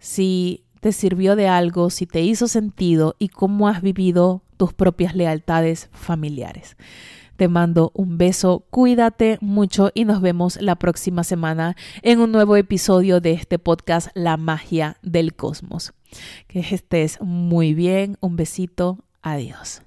si 0.00 0.64
te 0.80 0.90
sirvió 0.90 1.36
de 1.36 1.46
algo, 1.46 1.90
si 1.90 2.04
te 2.04 2.20
hizo 2.20 2.48
sentido 2.48 3.14
y 3.20 3.28
cómo 3.28 3.68
has 3.68 3.80
vivido 3.80 4.42
tus 4.56 4.72
propias 4.72 5.14
lealtades 5.14 5.88
familiares. 5.92 6.76
Te 7.40 7.48
mando 7.48 7.90
un 7.94 8.18
beso, 8.18 8.66
cuídate 8.68 9.38
mucho 9.40 9.92
y 9.94 10.04
nos 10.04 10.20
vemos 10.20 10.60
la 10.60 10.76
próxima 10.76 11.24
semana 11.24 11.74
en 12.02 12.20
un 12.20 12.32
nuevo 12.32 12.54
episodio 12.54 13.22
de 13.22 13.32
este 13.32 13.58
podcast 13.58 14.08
La 14.12 14.36
magia 14.36 14.98
del 15.00 15.34
cosmos. 15.34 15.94
Que 16.48 16.60
estés 16.60 17.18
muy 17.22 17.72
bien, 17.72 18.18
un 18.20 18.36
besito, 18.36 18.98
adiós. 19.22 19.80